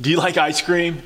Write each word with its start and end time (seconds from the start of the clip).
Do 0.00 0.08
you 0.08 0.16
like 0.16 0.38
ice 0.38 0.62
cream? 0.62 1.02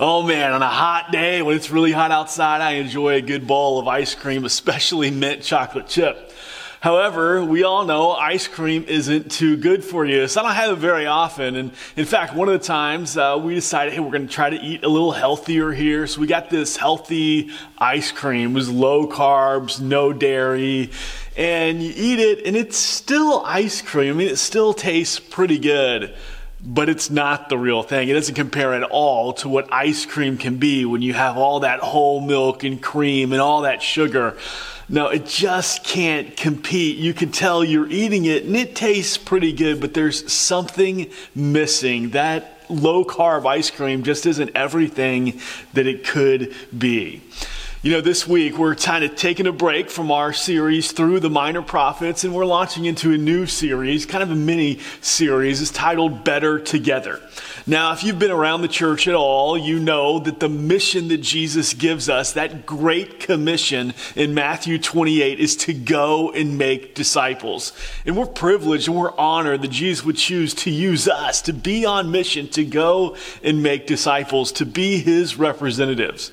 Oh 0.00 0.24
man, 0.24 0.50
on 0.50 0.62
a 0.62 0.68
hot 0.68 1.12
day 1.12 1.42
when 1.42 1.54
it's 1.54 1.70
really 1.70 1.92
hot 1.92 2.10
outside, 2.10 2.60
I 2.60 2.72
enjoy 2.72 3.14
a 3.14 3.20
good 3.20 3.46
bowl 3.46 3.78
of 3.78 3.86
ice 3.86 4.16
cream, 4.16 4.44
especially 4.44 5.12
mint 5.12 5.42
chocolate 5.42 5.86
chip. 5.86 6.32
However, 6.80 7.44
we 7.44 7.62
all 7.62 7.84
know 7.84 8.10
ice 8.10 8.48
cream 8.48 8.84
isn't 8.88 9.30
too 9.30 9.56
good 9.56 9.84
for 9.84 10.04
you, 10.04 10.26
so 10.26 10.40
I 10.40 10.42
don't 10.42 10.54
have 10.56 10.72
it 10.72 10.80
very 10.80 11.06
often. 11.06 11.54
And 11.54 11.70
in 11.96 12.04
fact, 12.04 12.34
one 12.34 12.48
of 12.48 12.60
the 12.60 12.66
times 12.66 13.16
uh, 13.16 13.40
we 13.40 13.54
decided, 13.54 13.92
hey, 13.92 14.00
we're 14.00 14.10
going 14.10 14.26
to 14.26 14.34
try 14.34 14.50
to 14.50 14.56
eat 14.56 14.82
a 14.82 14.88
little 14.88 15.12
healthier 15.12 15.70
here. 15.70 16.08
So 16.08 16.20
we 16.20 16.26
got 16.26 16.50
this 16.50 16.76
healthy 16.76 17.50
ice 17.78 18.10
cream. 18.10 18.50
It 18.50 18.54
was 18.54 18.68
low 18.68 19.06
carbs, 19.06 19.80
no 19.80 20.12
dairy, 20.12 20.90
and 21.36 21.80
you 21.80 21.92
eat 21.94 22.18
it, 22.18 22.44
and 22.44 22.56
it's 22.56 22.76
still 22.76 23.44
ice 23.44 23.80
cream. 23.82 24.14
I 24.14 24.18
mean, 24.18 24.28
it 24.28 24.38
still 24.38 24.74
tastes 24.74 25.20
pretty 25.20 25.60
good 25.60 26.12
but 26.64 26.88
it's 26.88 27.10
not 27.10 27.48
the 27.48 27.58
real 27.58 27.82
thing. 27.82 28.08
It 28.08 28.14
doesn't 28.14 28.34
compare 28.34 28.72
at 28.74 28.84
all 28.84 29.32
to 29.34 29.48
what 29.48 29.72
ice 29.72 30.06
cream 30.06 30.38
can 30.38 30.58
be 30.58 30.84
when 30.84 31.02
you 31.02 31.12
have 31.12 31.36
all 31.36 31.60
that 31.60 31.80
whole 31.80 32.20
milk 32.20 32.62
and 32.62 32.80
cream 32.80 33.32
and 33.32 33.40
all 33.40 33.62
that 33.62 33.82
sugar. 33.82 34.36
No, 34.88 35.08
it 35.08 35.26
just 35.26 35.84
can't 35.84 36.36
compete. 36.36 36.98
You 36.98 37.14
can 37.14 37.32
tell 37.32 37.64
you're 37.64 37.88
eating 37.88 38.26
it 38.26 38.44
and 38.44 38.54
it 38.54 38.76
tastes 38.76 39.16
pretty 39.16 39.52
good, 39.52 39.80
but 39.80 39.94
there's 39.94 40.30
something 40.32 41.10
missing. 41.34 42.10
That 42.10 42.64
low 42.68 43.04
carb 43.04 43.46
ice 43.46 43.70
cream 43.70 44.02
just 44.02 44.26
isn't 44.26 44.50
everything 44.54 45.40
that 45.72 45.86
it 45.86 46.06
could 46.06 46.54
be. 46.76 47.22
You 47.84 47.90
know, 47.90 48.00
this 48.00 48.28
week 48.28 48.58
we're 48.58 48.76
kind 48.76 49.02
of 49.02 49.16
taking 49.16 49.48
a 49.48 49.52
break 49.52 49.90
from 49.90 50.12
our 50.12 50.32
series 50.32 50.92
through 50.92 51.18
the 51.18 51.28
minor 51.28 51.62
prophets, 51.62 52.22
and 52.22 52.32
we're 52.32 52.44
launching 52.44 52.84
into 52.84 53.10
a 53.10 53.18
new 53.18 53.44
series, 53.44 54.06
kind 54.06 54.22
of 54.22 54.30
a 54.30 54.36
mini 54.36 54.78
series. 55.00 55.60
It's 55.60 55.72
titled 55.72 56.22
Better 56.22 56.60
Together. 56.60 57.20
Now, 57.66 57.92
if 57.92 58.04
you've 58.04 58.20
been 58.20 58.30
around 58.30 58.62
the 58.62 58.68
church 58.68 59.08
at 59.08 59.16
all, 59.16 59.58
you 59.58 59.80
know 59.80 60.20
that 60.20 60.38
the 60.38 60.48
mission 60.48 61.08
that 61.08 61.22
Jesus 61.22 61.74
gives 61.74 62.08
us, 62.08 62.34
that 62.34 62.66
great 62.66 63.18
commission 63.18 63.94
in 64.14 64.32
Matthew 64.32 64.78
28, 64.78 65.40
is 65.40 65.56
to 65.56 65.74
go 65.74 66.30
and 66.30 66.56
make 66.56 66.94
disciples. 66.94 67.72
And 68.06 68.16
we're 68.16 68.26
privileged 68.26 68.86
and 68.86 68.96
we're 68.96 69.18
honored 69.18 69.60
that 69.62 69.72
Jesus 69.72 70.04
would 70.04 70.16
choose 70.16 70.54
to 70.54 70.70
use 70.70 71.08
us 71.08 71.42
to 71.42 71.52
be 71.52 71.84
on 71.84 72.12
mission, 72.12 72.46
to 72.50 72.64
go 72.64 73.16
and 73.42 73.60
make 73.60 73.88
disciples, 73.88 74.52
to 74.52 74.66
be 74.66 74.98
his 74.98 75.36
representatives. 75.36 76.30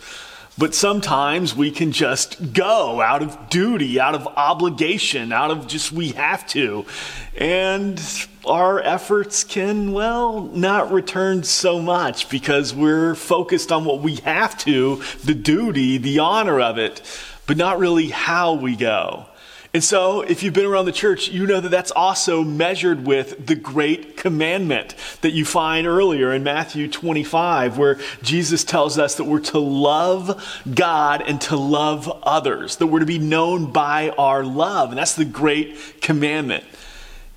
But 0.60 0.76
sometimes 0.76 1.56
we 1.56 1.72
can 1.72 1.94
just 1.94 2.52
go 2.52 3.00
out 3.00 3.24
of 3.24 3.50
duty, 3.50 3.98
out 3.98 4.14
of 4.14 4.28
obligation, 4.28 5.32
out 5.32 5.52
of 5.52 5.68
just 5.68 5.94
we 5.94 6.10
have 6.10 6.46
to. 6.48 6.86
And 7.38 7.98
our 8.46 8.82
efforts 8.82 9.46
can, 9.46 9.94
well, 9.94 10.42
not 10.42 10.92
return 10.92 11.44
so 11.44 11.80
much 11.80 12.28
because 12.28 12.76
we're 12.76 13.16
focused 13.16 13.72
on 13.72 13.86
what 13.86 14.02
we 14.02 14.16
have 14.18 14.58
to, 14.60 15.02
the 15.24 15.34
duty, 15.34 15.98
the 15.98 16.20
honor 16.20 16.60
of 16.60 16.78
it, 16.78 17.02
but 17.48 17.56
not 17.56 17.80
really 17.80 18.10
how 18.10 18.56
we 18.56 18.76
go. 18.76 19.29
And 19.72 19.84
so, 19.84 20.22
if 20.22 20.42
you've 20.42 20.56
been 20.56 20.66
around 20.66 20.86
the 20.86 20.92
church, 20.92 21.30
you 21.30 21.46
know 21.46 21.60
that 21.60 21.70
that's 21.70 21.92
also 21.92 22.44
measured 22.44 23.06
with 23.06 23.46
the 23.46 23.54
great 23.54 24.18
commandment 24.18 24.96
that 25.22 25.32
you 25.32 25.46
find 25.46 25.86
earlier 25.86 26.34
in 26.34 26.44
Matthew 26.44 26.88
25, 26.88 27.78
where 27.78 28.00
Jesus 28.24 28.64
tells 28.64 28.98
us 28.98 29.16
that 29.16 29.26
we're 29.26 29.40
to 29.42 29.60
love 29.60 30.64
God 30.74 31.22
and 31.22 31.40
to 31.42 31.56
love 31.56 32.10
others, 32.24 32.78
that 32.78 32.88
we're 32.88 33.00
to 33.00 33.06
be 33.06 33.20
known 33.20 33.72
by 33.72 34.10
our 34.18 34.44
love. 34.44 34.90
And 34.90 34.98
that's 34.98 35.16
the 35.16 35.26
great 35.26 36.02
commandment. 36.02 36.64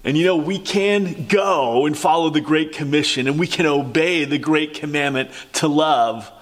And 0.02 0.16
you 0.16 0.24
know, 0.24 0.36
we 0.36 0.58
can 0.58 1.26
go 1.26 1.84
and 1.84 1.96
follow 1.96 2.30
the 2.30 2.40
Great 2.40 2.72
Commission 2.72 3.28
and 3.28 3.38
we 3.38 3.46
can 3.46 3.66
obey 3.66 4.24
the 4.24 4.38
Great 4.38 4.72
Commandment 4.72 5.30
to 5.54 5.68
love 5.68 6.32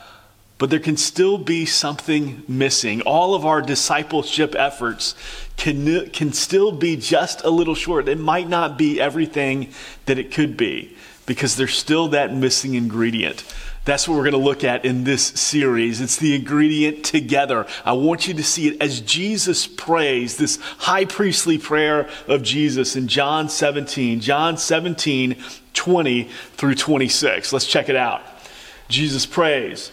but 0.61 0.69
there 0.69 0.79
can 0.79 0.99
still 0.99 1.39
be 1.39 1.65
something 1.65 2.43
missing. 2.47 3.01
All 3.01 3.35
of 3.35 3.47
our 3.47 3.63
discipleship 3.63 4.55
efforts 4.55 5.15
can, 5.57 6.11
can 6.11 6.35
still 6.35 6.71
be 6.71 6.99
just 6.99 7.43
a 7.45 7.49
little 7.49 7.75
short. 7.75 8.11
It 8.11 8.19
might 8.19 8.47
not 8.47 8.77
be 8.77 9.01
everything 9.01 9.73
that 10.05 10.19
it 10.19 10.31
could 10.31 10.59
be 10.59 10.95
because 11.25 11.57
there's 11.57 11.73
still 11.73 12.09
that 12.09 12.35
missing 12.35 12.75
ingredient. 12.75 13.43
That's 13.87 14.07
what 14.07 14.17
we're 14.17 14.31
going 14.31 14.33
to 14.33 14.37
look 14.39 14.63
at 14.63 14.85
in 14.85 15.05
this 15.05 15.29
series. 15.29 16.03
It's 16.03 16.19
the 16.19 16.35
ingredient 16.35 17.07
together. 17.07 17.67
I 17.83 17.95
want 17.95 18.29
you 18.29 18.35
to 18.35 18.45
see 18.45 18.69
it 18.69 18.83
as 18.83 19.01
Jesus 19.01 19.67
prays, 19.67 20.37
this 20.37 20.59
high 20.61 21.07
priestly 21.07 21.57
prayer 21.57 22.07
of 22.29 22.43
Jesus 22.43 22.97
in 22.97 23.09
John 23.09 23.49
17, 23.49 24.21
John 24.21 24.59
17, 24.59 25.43
20 25.73 26.25
through 26.25 26.75
26. 26.75 27.51
Let's 27.51 27.65
check 27.65 27.89
it 27.89 27.97
out. 27.97 28.21
Jesus 28.91 29.25
prays. 29.25 29.91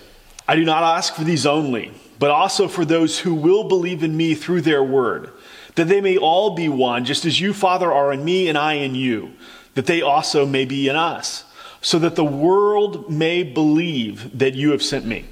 I 0.48 0.56
do 0.56 0.64
not 0.64 0.84
ask 0.84 1.14
for 1.14 1.24
these 1.24 1.46
only, 1.46 1.92
but 2.20 2.32
also 2.32 2.68
for 2.68 2.86
those 2.86 3.20
who 3.20 3.34
will 3.34 3.66
believe 3.66 4.04
in 4.04 4.16
me 4.16 4.34
through 4.34 4.62
their 4.62 4.84
word, 4.84 5.32
that 5.76 5.88
they 5.88 6.00
may 6.00 6.18
all 6.18 6.56
be 6.56 6.70
one, 6.70 7.04
just 7.04 7.26
as 7.26 7.42
you, 7.42 7.54
Father, 7.54 7.92
are 7.92 8.14
in 8.14 8.24
me 8.24 8.48
and 8.48 8.58
I 8.58 8.74
in 8.74 8.96
you, 8.96 9.34
that 9.76 9.86
they 9.86 10.02
also 10.02 10.46
may 10.46 10.66
be 10.66 10.88
in 10.88 10.96
us, 10.96 11.44
so 11.82 12.00
that 12.00 12.16
the 12.16 12.24
world 12.24 13.12
may 13.12 13.44
believe 13.44 14.40
that 14.40 14.56
you 14.56 14.72
have 14.72 14.82
sent 14.82 15.06
me. 15.06 15.26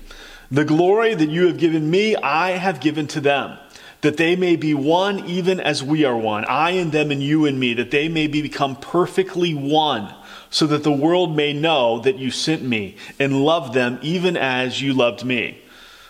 The 0.51 0.65
glory 0.65 1.15
that 1.15 1.29
you 1.29 1.47
have 1.47 1.57
given 1.57 1.89
me, 1.89 2.15
I 2.17 2.51
have 2.51 2.79
given 2.79 3.07
to 3.07 3.21
them, 3.21 3.57
that 4.01 4.17
they 4.17 4.35
may 4.35 4.55
be 4.55 4.73
one 4.73 5.25
even 5.25 5.59
as 5.59 5.81
we 5.81 6.03
are 6.03 6.15
one, 6.15 6.45
I 6.45 6.71
and 6.71 6.91
them 6.91 7.09
and 7.09 7.23
you 7.23 7.45
and 7.45 7.59
me, 7.59 7.73
that 7.75 7.89
they 7.89 8.09
may 8.09 8.27
be 8.27 8.41
become 8.41 8.75
perfectly 8.75 9.53
one 9.53 10.13
so 10.55 10.65
that 10.65 10.83
the 10.83 10.89
world 10.89 11.35
may 11.35 11.51
know 11.51 11.99
that 11.99 12.17
you 12.17 12.31
sent 12.31 12.61
me 12.61 12.95
and 13.19 13.43
loved 13.43 13.73
them 13.73 13.99
even 14.01 14.37
as 14.37 14.81
you 14.81 14.93
loved 14.93 15.25
me. 15.25 15.57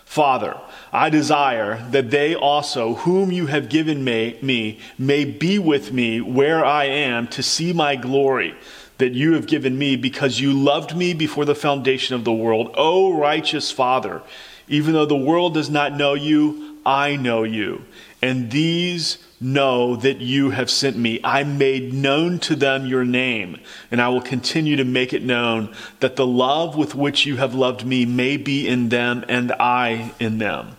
Father, 0.04 0.56
I 0.92 1.10
desire 1.10 1.84
that 1.90 2.12
they 2.12 2.36
also, 2.36 2.94
whom 2.94 3.32
you 3.32 3.46
have 3.46 3.68
given 3.68 4.04
me, 4.04 4.78
may 4.96 5.24
be 5.24 5.58
with 5.58 5.92
me 5.92 6.20
where 6.20 6.64
I 6.64 6.84
am 6.84 7.26
to 7.26 7.42
see 7.42 7.72
my 7.72 7.96
glory 7.96 8.54
that 8.98 9.14
you 9.14 9.32
have 9.32 9.48
given 9.48 9.76
me 9.76 9.96
because 9.96 10.38
you 10.38 10.52
loved 10.52 10.96
me 10.96 11.12
before 11.12 11.44
the 11.44 11.56
foundation 11.56 12.14
of 12.14 12.22
the 12.22 12.32
world. 12.32 12.72
O 12.76 13.18
righteous 13.18 13.72
Father, 13.72 14.22
even 14.68 14.94
though 14.94 15.06
the 15.06 15.16
world 15.16 15.54
does 15.54 15.68
not 15.68 15.96
know 15.96 16.14
you, 16.14 16.78
I 16.86 17.16
know 17.16 17.42
you. 17.42 17.84
And 18.22 18.50
these 18.50 19.18
know 19.40 19.96
that 19.96 20.18
you 20.20 20.50
have 20.50 20.70
sent 20.70 20.96
me. 20.96 21.20
I 21.22 21.44
made 21.44 21.92
known 21.92 22.38
to 22.40 22.56
them 22.56 22.86
your 22.86 23.04
name, 23.04 23.60
and 23.90 24.00
I 24.00 24.08
will 24.08 24.22
continue 24.22 24.76
to 24.76 24.84
make 24.84 25.12
it 25.12 25.22
known 25.22 25.74
that 26.00 26.16
the 26.16 26.26
love 26.26 26.76
with 26.76 26.94
which 26.94 27.26
you 27.26 27.36
have 27.36 27.54
loved 27.54 27.84
me 27.84 28.06
may 28.06 28.36
be 28.36 28.66
in 28.66 28.88
them 28.88 29.24
and 29.28 29.52
I 29.52 30.12
in 30.18 30.38
them. 30.38 30.76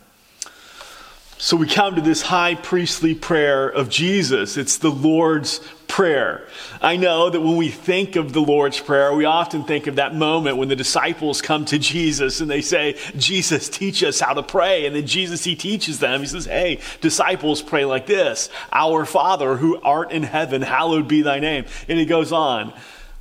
So 1.38 1.56
we 1.56 1.68
come 1.68 1.94
to 1.96 2.02
this 2.02 2.24
high 2.24 2.56
priestly 2.56 3.14
prayer 3.14 3.70
of 3.70 3.90
Jesus. 3.90 4.58
It's 4.58 4.78
the 4.78 4.90
Lord's 4.90 5.60
Prayer. 5.88 6.46
I 6.82 6.98
know 6.98 7.30
that 7.30 7.42
when 7.42 7.56
we 7.56 7.70
think 7.70 8.16
of 8.16 8.34
the 8.34 8.42
Lord's 8.42 8.80
Prayer, 8.80 9.14
we 9.14 9.26
often 9.26 9.64
think 9.64 9.88
of 9.88 9.96
that 9.96 10.14
moment 10.14 10.58
when 10.58 10.68
the 10.68 10.76
disciples 10.76 11.42
come 11.42 11.66
to 11.66 11.80
Jesus 11.80 12.42
and 12.42 12.50
they 12.50 12.62
say, 12.62 12.98
Jesus, 13.18 13.70
teach 13.70 14.04
us 14.04 14.20
how 14.20 14.34
to 14.34 14.44
pray. 14.44 14.86
And 14.86 14.96
then 14.96 15.08
Jesus, 15.08 15.44
he 15.44 15.56
teaches 15.56 16.00
them. 16.00 16.20
He 16.20 16.28
says, 16.28 16.46
Hey, 16.46 16.82
disciples, 17.02 17.62
pray 17.62 17.86
like 17.86 18.06
this 18.06 18.50
Our 18.72 19.06
Father 19.06 19.58
who 19.58 19.80
art 19.82 20.12
in 20.12 20.24
heaven, 20.24 20.62
hallowed 20.62 21.08
be 21.08 21.22
thy 21.22 21.40
name. 21.40 21.66
And 21.88 21.98
he 21.98 22.06
goes 22.06 22.32
on. 22.32 22.74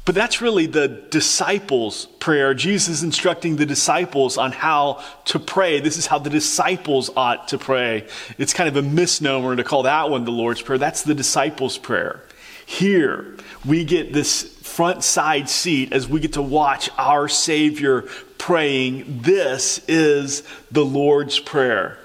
But 0.06 0.14
that's 0.14 0.40
really 0.40 0.66
the 0.66 0.86
disciples' 0.86 2.06
prayer. 2.20 2.54
Jesus 2.54 3.02
instructing 3.02 3.56
the 3.56 3.66
disciples 3.66 4.38
on 4.38 4.52
how 4.52 5.02
to 5.26 5.40
pray. 5.40 5.80
This 5.80 5.98
is 5.98 6.06
how 6.06 6.20
the 6.20 6.30
disciples 6.30 7.10
ought 7.16 7.48
to 7.48 7.58
pray. 7.58 8.06
It's 8.38 8.54
kind 8.54 8.68
of 8.68 8.76
a 8.76 8.88
misnomer 8.88 9.56
to 9.56 9.64
call 9.64 9.82
that 9.82 10.08
one 10.08 10.24
the 10.24 10.30
Lord's 10.30 10.62
Prayer. 10.62 10.78
That's 10.78 11.02
the 11.02 11.14
disciples' 11.14 11.76
prayer. 11.76 12.22
Here, 12.66 13.36
we 13.64 13.84
get 13.84 14.12
this 14.12 14.42
front 14.42 15.04
side 15.04 15.48
seat 15.48 15.92
as 15.92 16.08
we 16.08 16.20
get 16.20 16.34
to 16.34 16.42
watch 16.42 16.90
our 16.98 17.28
Savior 17.28 18.02
praying. 18.36 19.20
This 19.22 19.78
is 19.88 20.42
the 20.70 20.84
Lord's 20.84 21.38
Prayer. 21.38 21.98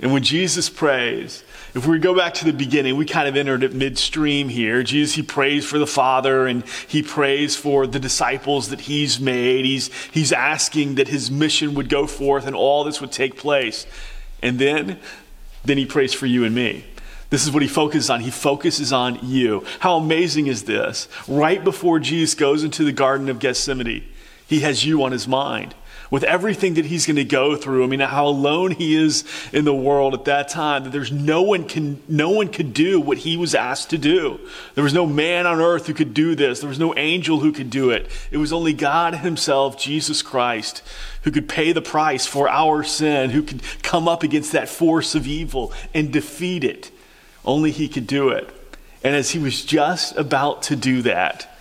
And 0.00 0.12
when 0.12 0.22
Jesus 0.22 0.70
prays, 0.70 1.42
if 1.74 1.84
we 1.84 1.98
go 1.98 2.16
back 2.16 2.34
to 2.34 2.44
the 2.44 2.52
beginning, 2.52 2.96
we 2.96 3.04
kind 3.04 3.28
of 3.28 3.36
entered 3.36 3.64
at 3.64 3.72
midstream 3.72 4.48
here. 4.48 4.84
Jesus, 4.84 5.16
he 5.16 5.22
prays 5.22 5.66
for 5.66 5.78
the 5.78 5.86
Father 5.86 6.46
and 6.46 6.64
he 6.86 7.02
prays 7.02 7.56
for 7.56 7.86
the 7.86 7.98
disciples 7.98 8.68
that 8.68 8.82
he's 8.82 9.18
made. 9.18 9.64
He's, 9.64 9.92
he's 10.12 10.32
asking 10.32 10.94
that 10.94 11.08
his 11.08 11.30
mission 11.30 11.74
would 11.74 11.88
go 11.88 12.06
forth 12.06 12.46
and 12.46 12.54
all 12.54 12.84
this 12.84 13.00
would 13.00 13.10
take 13.10 13.36
place. 13.36 13.86
And 14.40 14.60
then, 14.60 15.00
then 15.64 15.76
he 15.76 15.84
prays 15.84 16.14
for 16.14 16.26
you 16.26 16.44
and 16.44 16.54
me. 16.54 16.84
This 17.30 17.44
is 17.44 17.52
what 17.52 17.62
he 17.62 17.68
focuses 17.68 18.08
on. 18.08 18.20
He 18.20 18.30
focuses 18.30 18.92
on 18.92 19.18
you. 19.22 19.64
How 19.80 19.96
amazing 19.96 20.46
is 20.46 20.64
this? 20.64 21.08
Right 21.28 21.62
before 21.62 21.98
Jesus 21.98 22.34
goes 22.34 22.64
into 22.64 22.84
the 22.84 22.92
Garden 22.92 23.28
of 23.28 23.38
Gethsemane, 23.38 24.04
He 24.46 24.60
has 24.60 24.84
you 24.84 25.02
on 25.02 25.12
his 25.12 25.28
mind 25.28 25.74
with 26.10 26.24
everything 26.24 26.74
that 26.74 26.86
he's 26.86 27.06
going 27.06 27.16
to 27.16 27.24
go 27.24 27.56
through. 27.56 27.84
I 27.84 27.86
mean, 27.86 28.00
how 28.00 28.26
alone 28.26 28.70
he 28.70 28.96
is 28.96 29.24
in 29.52 29.64
the 29.64 29.74
world 29.74 30.14
at 30.14 30.24
that 30.24 30.48
time, 30.48 30.84
that 30.84 30.90
there's 30.90 31.12
no 31.12 31.42
one 31.42 31.68
can, 31.68 32.02
no 32.08 32.30
one 32.30 32.48
could 32.48 32.72
do 32.72 33.00
what 33.00 33.18
he 33.18 33.36
was 33.36 33.54
asked 33.54 33.90
to 33.90 33.98
do. 33.98 34.40
There 34.74 34.84
was 34.84 34.94
no 34.94 35.06
man 35.06 35.46
on 35.46 35.60
earth 35.60 35.86
who 35.86 35.94
could 35.94 36.14
do 36.14 36.34
this. 36.34 36.60
There 36.60 36.68
was 36.68 36.78
no 36.78 36.96
angel 36.96 37.40
who 37.40 37.52
could 37.52 37.70
do 37.70 37.90
it. 37.90 38.10
It 38.30 38.38
was 38.38 38.52
only 38.52 38.72
God 38.72 39.16
himself, 39.16 39.78
Jesus 39.78 40.22
Christ, 40.22 40.82
who 41.22 41.30
could 41.30 41.48
pay 41.48 41.72
the 41.72 41.82
price 41.82 42.26
for 42.26 42.48
our 42.48 42.82
sin, 42.82 43.30
who 43.30 43.42
could 43.42 43.62
come 43.82 44.08
up 44.08 44.22
against 44.22 44.52
that 44.52 44.68
force 44.68 45.14
of 45.14 45.26
evil 45.26 45.72
and 45.92 46.12
defeat 46.12 46.64
it. 46.64 46.90
Only 47.48 47.70
he 47.70 47.88
could 47.88 48.06
do 48.06 48.28
it. 48.28 48.48
And 49.02 49.16
as 49.16 49.30
he 49.30 49.38
was 49.38 49.64
just 49.64 50.14
about 50.16 50.62
to 50.64 50.76
do 50.76 51.00
that, 51.02 51.58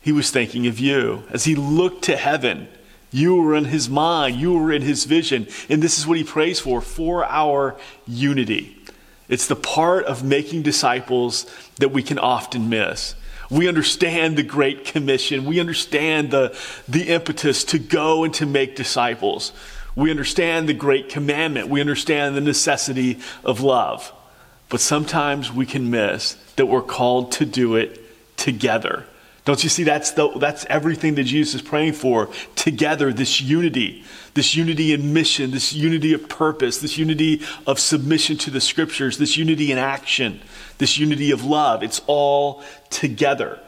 he 0.00 0.10
was 0.10 0.30
thinking 0.30 0.66
of 0.66 0.80
you. 0.80 1.24
As 1.30 1.44
he 1.44 1.54
looked 1.54 2.04
to 2.04 2.16
heaven, 2.16 2.66
you 3.10 3.36
were 3.36 3.54
in 3.54 3.66
his 3.66 3.90
mind, 3.90 4.36
you 4.36 4.54
were 4.54 4.72
in 4.72 4.80
his 4.80 5.04
vision. 5.04 5.46
And 5.68 5.82
this 5.82 5.98
is 5.98 6.06
what 6.06 6.16
he 6.16 6.24
prays 6.24 6.60
for 6.60 6.80
for 6.80 7.26
our 7.26 7.76
unity. 8.06 8.74
It's 9.28 9.46
the 9.46 9.54
part 9.54 10.06
of 10.06 10.24
making 10.24 10.62
disciples 10.62 11.44
that 11.76 11.90
we 11.90 12.02
can 12.02 12.18
often 12.18 12.70
miss. 12.70 13.14
We 13.50 13.68
understand 13.68 14.38
the 14.38 14.42
Great 14.42 14.86
Commission. 14.86 15.44
We 15.44 15.60
understand 15.60 16.30
the, 16.30 16.58
the 16.88 17.08
impetus 17.08 17.64
to 17.64 17.78
go 17.78 18.24
and 18.24 18.32
to 18.34 18.46
make 18.46 18.76
disciples. 18.76 19.52
We 19.94 20.10
understand 20.10 20.70
the 20.70 20.74
Great 20.74 21.10
Commandment. 21.10 21.68
We 21.68 21.82
understand 21.82 22.34
the 22.34 22.40
necessity 22.40 23.18
of 23.44 23.60
love. 23.60 24.10
But 24.68 24.80
sometimes 24.80 25.52
we 25.52 25.66
can 25.66 25.90
miss 25.90 26.34
that 26.56 26.66
we're 26.66 26.82
called 26.82 27.32
to 27.32 27.46
do 27.46 27.76
it 27.76 28.00
together. 28.36 29.06
Don't 29.44 29.62
you 29.64 29.70
see? 29.70 29.82
That's 29.82 30.10
the, 30.10 30.28
that's 30.38 30.66
everything 30.66 31.14
that 31.14 31.24
Jesus 31.24 31.54
is 31.54 31.62
praying 31.62 31.94
for 31.94 32.28
together 32.54 33.12
this 33.12 33.40
unity 33.40 34.04
this 34.34 34.54
unity 34.54 34.92
in 34.92 35.14
mission 35.14 35.50
this 35.50 35.72
unity 35.72 36.12
of 36.12 36.28
purpose 36.28 36.78
this 36.78 36.98
unity 36.98 37.40
of 37.66 37.80
submission 37.80 38.36
to 38.36 38.50
the 38.50 38.60
scriptures 38.60 39.16
this 39.16 39.38
unity 39.38 39.72
in 39.72 39.78
action 39.78 40.40
this 40.76 40.98
unity 40.98 41.30
of 41.30 41.44
love. 41.44 41.82
It's 41.82 42.02
all 42.06 42.62
together 42.90 43.58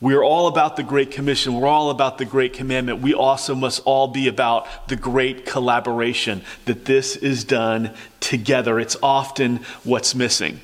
we 0.00 0.14
are 0.14 0.22
all 0.22 0.46
about 0.46 0.76
the 0.76 0.82
great 0.82 1.10
commission. 1.10 1.54
We're 1.54 1.68
all 1.68 1.90
about 1.90 2.18
the 2.18 2.26
great 2.26 2.52
commandment. 2.52 3.00
We 3.00 3.14
also 3.14 3.54
must 3.54 3.80
all 3.84 4.08
be 4.08 4.28
about 4.28 4.88
the 4.88 4.96
great 4.96 5.46
collaboration 5.46 6.42
that 6.66 6.84
this 6.84 7.16
is 7.16 7.44
done 7.44 7.94
together. 8.20 8.78
It's 8.78 8.96
often 9.02 9.60
what's 9.84 10.14
missing. 10.14 10.60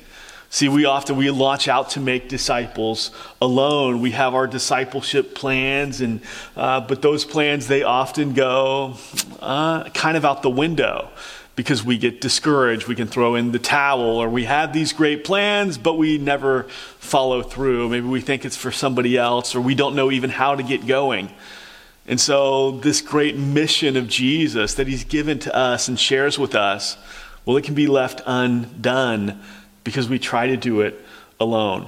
See, 0.51 0.69
we 0.69 0.85
often 0.85 1.15
we 1.17 1.31
launch 1.31 1.67
out 1.67 1.89
to 1.91 1.99
make 1.99 2.29
disciples 2.29 3.09
alone. 3.41 4.01
We 4.01 4.11
have 4.11 4.35
our 4.35 4.45
discipleship 4.45 5.33
plans, 5.33 5.99
and 5.99 6.21
uh, 6.55 6.81
but 6.81 7.01
those 7.01 7.25
plans 7.25 7.67
they 7.67 7.81
often 7.81 8.33
go 8.33 8.97
uh, 9.39 9.89
kind 9.89 10.15
of 10.15 10.25
out 10.25 10.43
the 10.43 10.51
window 10.51 11.09
because 11.55 11.83
we 11.83 11.97
get 11.97 12.21
discouraged. 12.21 12.87
We 12.87 12.95
can 12.95 13.07
throw 13.07 13.35
in 13.35 13.51
the 13.51 13.59
towel, 13.59 14.01
or 14.01 14.29
we 14.29 14.45
have 14.45 14.73
these 14.73 14.93
great 14.93 15.23
plans, 15.23 15.77
but 15.77 15.97
we 15.97 16.17
never 16.17 16.63
follow 16.99 17.43
through. 17.43 17.89
Maybe 17.89 18.07
we 18.07 18.21
think 18.21 18.45
it's 18.45 18.57
for 18.57 18.71
somebody 18.71 19.17
else, 19.17 19.55
or 19.55 19.61
we 19.61 19.75
don't 19.75 19.95
know 19.95 20.11
even 20.11 20.29
how 20.29 20.55
to 20.55 20.63
get 20.63 20.87
going. 20.87 21.31
And 22.07 22.19
so, 22.19 22.71
this 22.71 23.01
great 23.01 23.37
mission 23.37 23.95
of 23.95 24.07
Jesus 24.07 24.73
that 24.75 24.87
He's 24.87 25.03
given 25.03 25.39
to 25.39 25.55
us 25.55 25.87
and 25.87 25.97
shares 25.97 26.37
with 26.37 26.55
us, 26.55 26.97
well, 27.45 27.55
it 27.57 27.63
can 27.63 27.75
be 27.75 27.87
left 27.87 28.21
undone 28.25 29.41
because 29.83 30.09
we 30.09 30.19
try 30.19 30.47
to 30.47 30.57
do 30.57 30.81
it 30.81 31.03
alone. 31.39 31.87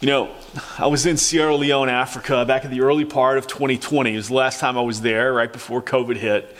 You 0.00 0.08
know, 0.08 0.34
I 0.78 0.88
was 0.88 1.06
in 1.06 1.16
Sierra 1.16 1.54
Leone, 1.54 1.88
Africa, 1.88 2.44
back 2.44 2.64
in 2.64 2.70
the 2.70 2.80
early 2.80 3.04
part 3.04 3.38
of 3.38 3.46
2020. 3.46 4.12
It 4.12 4.16
was 4.16 4.28
the 4.28 4.34
last 4.34 4.58
time 4.58 4.76
I 4.76 4.80
was 4.80 5.00
there, 5.00 5.32
right 5.32 5.52
before 5.52 5.80
COVID 5.80 6.16
hit. 6.16 6.56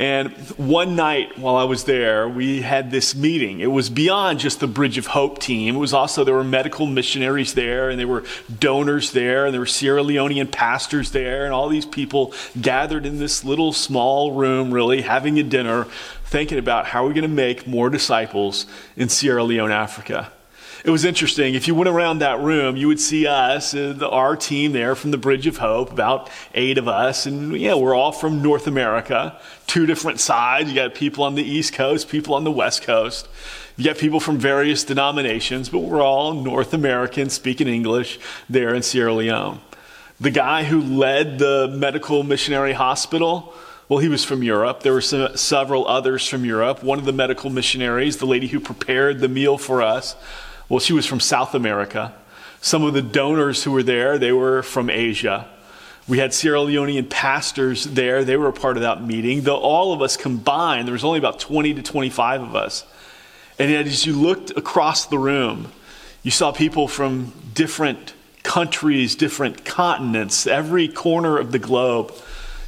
And 0.00 0.32
one 0.56 0.96
night 0.96 1.38
while 1.38 1.56
I 1.56 1.64
was 1.64 1.84
there, 1.84 2.26
we 2.26 2.62
had 2.62 2.90
this 2.90 3.14
meeting. 3.14 3.60
It 3.60 3.66
was 3.66 3.90
beyond 3.90 4.38
just 4.38 4.58
the 4.58 4.66
Bridge 4.66 4.96
of 4.96 5.08
Hope 5.08 5.38
team. 5.38 5.76
It 5.76 5.78
was 5.78 5.92
also, 5.92 6.24
there 6.24 6.34
were 6.34 6.42
medical 6.42 6.86
missionaries 6.86 7.52
there, 7.52 7.90
and 7.90 8.00
there 8.00 8.08
were 8.08 8.24
donors 8.58 9.12
there, 9.12 9.44
and 9.44 9.52
there 9.52 9.60
were 9.60 9.66
Sierra 9.66 10.02
Leonean 10.02 10.50
pastors 10.50 11.10
there, 11.10 11.44
and 11.44 11.52
all 11.52 11.68
these 11.68 11.84
people 11.84 12.32
gathered 12.58 13.04
in 13.04 13.18
this 13.18 13.44
little 13.44 13.74
small 13.74 14.32
room, 14.32 14.72
really, 14.72 15.02
having 15.02 15.38
a 15.38 15.42
dinner 15.42 15.84
thinking 16.24 16.56
about 16.56 16.86
how 16.86 17.04
we're 17.04 17.12
going 17.12 17.20
to 17.20 17.28
make 17.28 17.66
more 17.66 17.90
disciples 17.90 18.64
in 18.96 19.10
Sierra 19.10 19.44
Leone, 19.44 19.70
Africa. 19.70 20.32
It 20.82 20.90
was 20.90 21.04
interesting. 21.04 21.54
If 21.54 21.68
you 21.68 21.74
went 21.74 21.90
around 21.90 22.20
that 22.20 22.40
room, 22.40 22.74
you 22.74 22.88
would 22.88 23.00
see 23.00 23.26
us, 23.26 23.74
uh, 23.74 23.98
our 24.10 24.34
team 24.34 24.72
there 24.72 24.94
from 24.94 25.10
the 25.10 25.18
Bridge 25.18 25.46
of 25.46 25.58
Hope, 25.58 25.92
about 25.92 26.30
eight 26.54 26.78
of 26.78 26.88
us. 26.88 27.26
And 27.26 27.54
yeah, 27.54 27.74
we're 27.74 27.94
all 27.94 28.12
from 28.12 28.40
North 28.40 28.66
America, 28.66 29.38
two 29.66 29.84
different 29.84 30.20
sides. 30.20 30.70
You 30.70 30.74
got 30.74 30.94
people 30.94 31.24
on 31.24 31.34
the 31.34 31.42
East 31.42 31.74
Coast, 31.74 32.08
people 32.08 32.34
on 32.34 32.44
the 32.44 32.50
West 32.50 32.82
Coast. 32.82 33.28
You 33.76 33.84
got 33.84 33.98
people 33.98 34.20
from 34.20 34.38
various 34.38 34.82
denominations, 34.82 35.68
but 35.68 35.80
we're 35.80 36.02
all 36.02 36.32
North 36.32 36.72
American 36.72 37.28
speaking 37.28 37.68
English 37.68 38.18
there 38.48 38.74
in 38.74 38.82
Sierra 38.82 39.12
Leone. 39.12 39.60
The 40.18 40.30
guy 40.30 40.64
who 40.64 40.80
led 40.80 41.38
the 41.38 41.68
medical 41.76 42.22
missionary 42.22 42.72
hospital, 42.72 43.52
well, 43.90 43.98
he 43.98 44.08
was 44.08 44.24
from 44.24 44.42
Europe. 44.42 44.82
There 44.82 44.94
were 44.94 45.00
some, 45.02 45.36
several 45.36 45.86
others 45.86 46.26
from 46.26 46.46
Europe. 46.46 46.82
One 46.82 46.98
of 46.98 47.04
the 47.04 47.12
medical 47.12 47.50
missionaries, 47.50 48.16
the 48.16 48.26
lady 48.26 48.46
who 48.46 48.60
prepared 48.60 49.20
the 49.20 49.28
meal 49.28 49.58
for 49.58 49.82
us, 49.82 50.16
well, 50.70 50.80
she 50.80 50.94
was 50.94 51.04
from 51.04 51.20
South 51.20 51.54
America. 51.54 52.14
Some 52.62 52.84
of 52.84 52.94
the 52.94 53.02
donors 53.02 53.64
who 53.64 53.72
were 53.72 53.82
there, 53.82 54.18
they 54.18 54.32
were 54.32 54.62
from 54.62 54.88
Asia. 54.88 55.48
We 56.06 56.18
had 56.18 56.32
Sierra 56.32 56.60
Leonean 56.60 57.10
pastors 57.10 57.84
there. 57.84 58.24
They 58.24 58.36
were 58.36 58.48
a 58.48 58.52
part 58.52 58.76
of 58.76 58.82
that 58.82 59.02
meeting. 59.02 59.42
Though 59.42 59.58
all 59.58 59.92
of 59.92 60.00
us 60.00 60.16
combined, 60.16 60.86
there 60.86 60.92
was 60.92 61.04
only 61.04 61.18
about 61.18 61.40
20 61.40 61.74
to 61.74 61.82
25 61.82 62.42
of 62.42 62.54
us. 62.54 62.86
And 63.58 63.70
yet, 63.70 63.86
as 63.86 64.06
you 64.06 64.14
looked 64.14 64.50
across 64.56 65.06
the 65.06 65.18
room, 65.18 65.72
you 66.22 66.30
saw 66.30 66.52
people 66.52 66.86
from 66.86 67.32
different 67.52 68.14
countries, 68.42 69.16
different 69.16 69.64
continents, 69.64 70.46
every 70.46 70.86
corner 70.88 71.36
of 71.36 71.52
the 71.52 71.58
globe. 71.58 72.14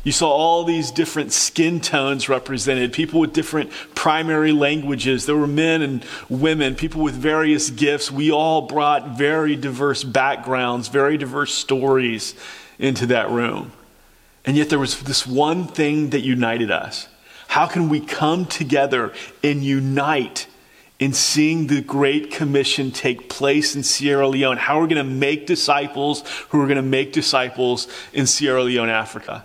You 0.05 0.11
saw 0.11 0.31
all 0.31 0.65
these 0.65 0.91
different 0.91 1.33
skin 1.33 1.81
tones 1.81 2.29
represented, 2.29 2.93
people 2.93 3.21
with 3.21 3.33
different 3.33 3.71
primary 3.95 4.51
languages. 4.51 5.27
There 5.27 5.37
were 5.37 5.47
men 5.47 5.81
and 5.81 6.05
women, 6.29 6.75
people 6.75 7.03
with 7.03 7.15
various 7.15 7.71
gifts. 7.71 8.11
We 8.11 8.33
all 8.33 8.63
brought 8.63 9.17
very 9.17 9.55
diverse 9.55 10.03
backgrounds, 10.03 10.89
very 10.89 11.19
diverse 11.19 11.55
stories 11.55 12.35
into 12.81 13.07
that 13.07 13.31
room. 13.31 13.73
And 14.45 14.57
yet 14.57 14.71
there 14.71 14.79
was 14.81 15.01
this 15.03 15.25
one 15.25 15.69
thing 15.69 16.11
that 16.11 16.23
united 16.23 16.73
us. 16.73 17.07
How 17.47 17.67
can 17.67 17.89
we 17.89 18.01
come 18.01 18.47
together 18.47 19.13
and 19.45 19.63
unite 19.63 20.49
in 20.99 21.13
seeing 21.13 21.69
the 21.69 21.81
Great 21.81 22.33
Commission 22.33 22.91
take 22.91 23.29
place 23.29 23.77
in 23.77 23.85
Sierra 23.85 24.27
Leone? 24.27 24.57
How 24.57 24.81
are 24.81 24.83
we 24.83 24.93
going 24.93 25.07
to 25.07 25.15
make 25.15 25.47
disciples 25.47 26.25
who 26.49 26.61
are 26.61 26.67
going 26.67 26.77
to 26.77 26.83
make 26.83 27.13
disciples 27.13 27.87
in 28.13 28.27
Sierra 28.27 28.65
Leone, 28.65 28.89
Africa? 28.89 29.45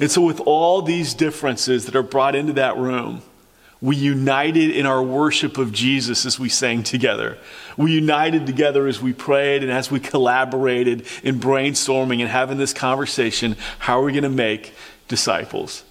And 0.00 0.10
so, 0.10 0.22
with 0.22 0.40
all 0.40 0.82
these 0.82 1.14
differences 1.14 1.86
that 1.86 1.96
are 1.96 2.02
brought 2.02 2.34
into 2.34 2.52
that 2.54 2.76
room, 2.76 3.22
we 3.80 3.94
united 3.94 4.70
in 4.70 4.86
our 4.86 5.02
worship 5.02 5.56
of 5.56 5.72
Jesus 5.72 6.26
as 6.26 6.38
we 6.38 6.48
sang 6.48 6.82
together. 6.82 7.38
We 7.76 7.92
united 7.92 8.44
together 8.44 8.88
as 8.88 9.00
we 9.00 9.12
prayed 9.12 9.62
and 9.62 9.70
as 9.70 9.90
we 9.90 10.00
collaborated 10.00 11.06
in 11.22 11.38
brainstorming 11.38 12.20
and 12.20 12.28
having 12.28 12.58
this 12.58 12.72
conversation. 12.72 13.56
How 13.78 14.00
are 14.00 14.04
we 14.04 14.12
going 14.12 14.24
to 14.24 14.28
make 14.30 14.74
disciples? 15.06 15.84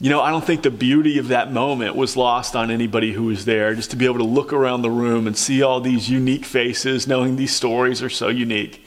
You 0.00 0.10
know, 0.10 0.20
I 0.20 0.30
don't 0.30 0.44
think 0.44 0.64
the 0.64 0.72
beauty 0.72 1.18
of 1.18 1.28
that 1.28 1.52
moment 1.52 1.94
was 1.94 2.16
lost 2.16 2.56
on 2.56 2.72
anybody 2.72 3.12
who 3.12 3.24
was 3.24 3.44
there, 3.44 3.76
just 3.76 3.92
to 3.92 3.96
be 3.96 4.06
able 4.06 4.18
to 4.18 4.24
look 4.24 4.52
around 4.52 4.82
the 4.82 4.90
room 4.90 5.28
and 5.28 5.36
see 5.36 5.62
all 5.62 5.80
these 5.80 6.10
unique 6.10 6.44
faces, 6.44 7.06
knowing 7.06 7.36
these 7.36 7.54
stories 7.54 8.02
are 8.02 8.10
so 8.10 8.28
unique. 8.28 8.84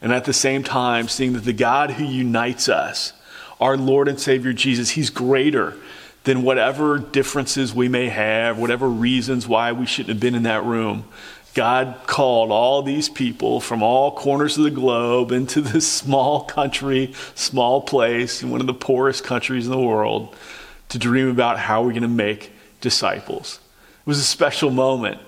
And 0.00 0.12
at 0.12 0.26
the 0.26 0.32
same 0.32 0.62
time, 0.62 1.08
seeing 1.08 1.32
that 1.32 1.44
the 1.44 1.52
God 1.52 1.92
who 1.92 2.04
unites 2.04 2.68
us, 2.68 3.14
our 3.64 3.78
Lord 3.78 4.08
and 4.08 4.20
Savior 4.20 4.52
Jesus, 4.52 4.90
He's 4.90 5.08
greater 5.08 5.74
than 6.24 6.42
whatever 6.42 6.98
differences 6.98 7.74
we 7.74 7.88
may 7.88 8.10
have, 8.10 8.58
whatever 8.58 8.86
reasons 8.86 9.48
why 9.48 9.72
we 9.72 9.86
shouldn't 9.86 10.10
have 10.10 10.20
been 10.20 10.34
in 10.34 10.42
that 10.42 10.64
room. 10.64 11.06
God 11.54 11.96
called 12.06 12.50
all 12.50 12.82
these 12.82 13.08
people 13.08 13.60
from 13.60 13.82
all 13.82 14.10
corners 14.10 14.58
of 14.58 14.64
the 14.64 14.70
globe 14.70 15.32
into 15.32 15.60
this 15.62 15.90
small 15.90 16.44
country, 16.44 17.14
small 17.34 17.80
place, 17.80 18.42
in 18.42 18.50
one 18.50 18.60
of 18.60 18.66
the 18.66 18.74
poorest 18.74 19.24
countries 19.24 19.64
in 19.64 19.72
the 19.72 19.80
world, 19.80 20.36
to 20.90 20.98
dream 20.98 21.30
about 21.30 21.58
how 21.58 21.82
we're 21.82 21.92
going 21.92 22.02
to 22.02 22.08
make 22.08 22.52
disciples. 22.82 23.60
It 24.00 24.06
was 24.06 24.18
a 24.18 24.24
special 24.24 24.70
moment. 24.70 25.22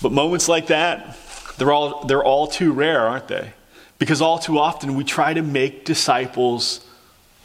But 0.00 0.12
moments 0.12 0.48
like 0.48 0.68
that, 0.68 1.18
they're 1.58 1.72
all, 1.72 2.04
they're 2.04 2.22
all 2.22 2.46
too 2.46 2.70
rare, 2.70 3.00
aren't 3.00 3.26
they? 3.26 3.52
Because 3.98 4.22
all 4.22 4.38
too 4.38 4.60
often 4.60 4.94
we 4.94 5.02
try 5.02 5.34
to 5.34 5.42
make 5.42 5.84
disciples 5.84 6.86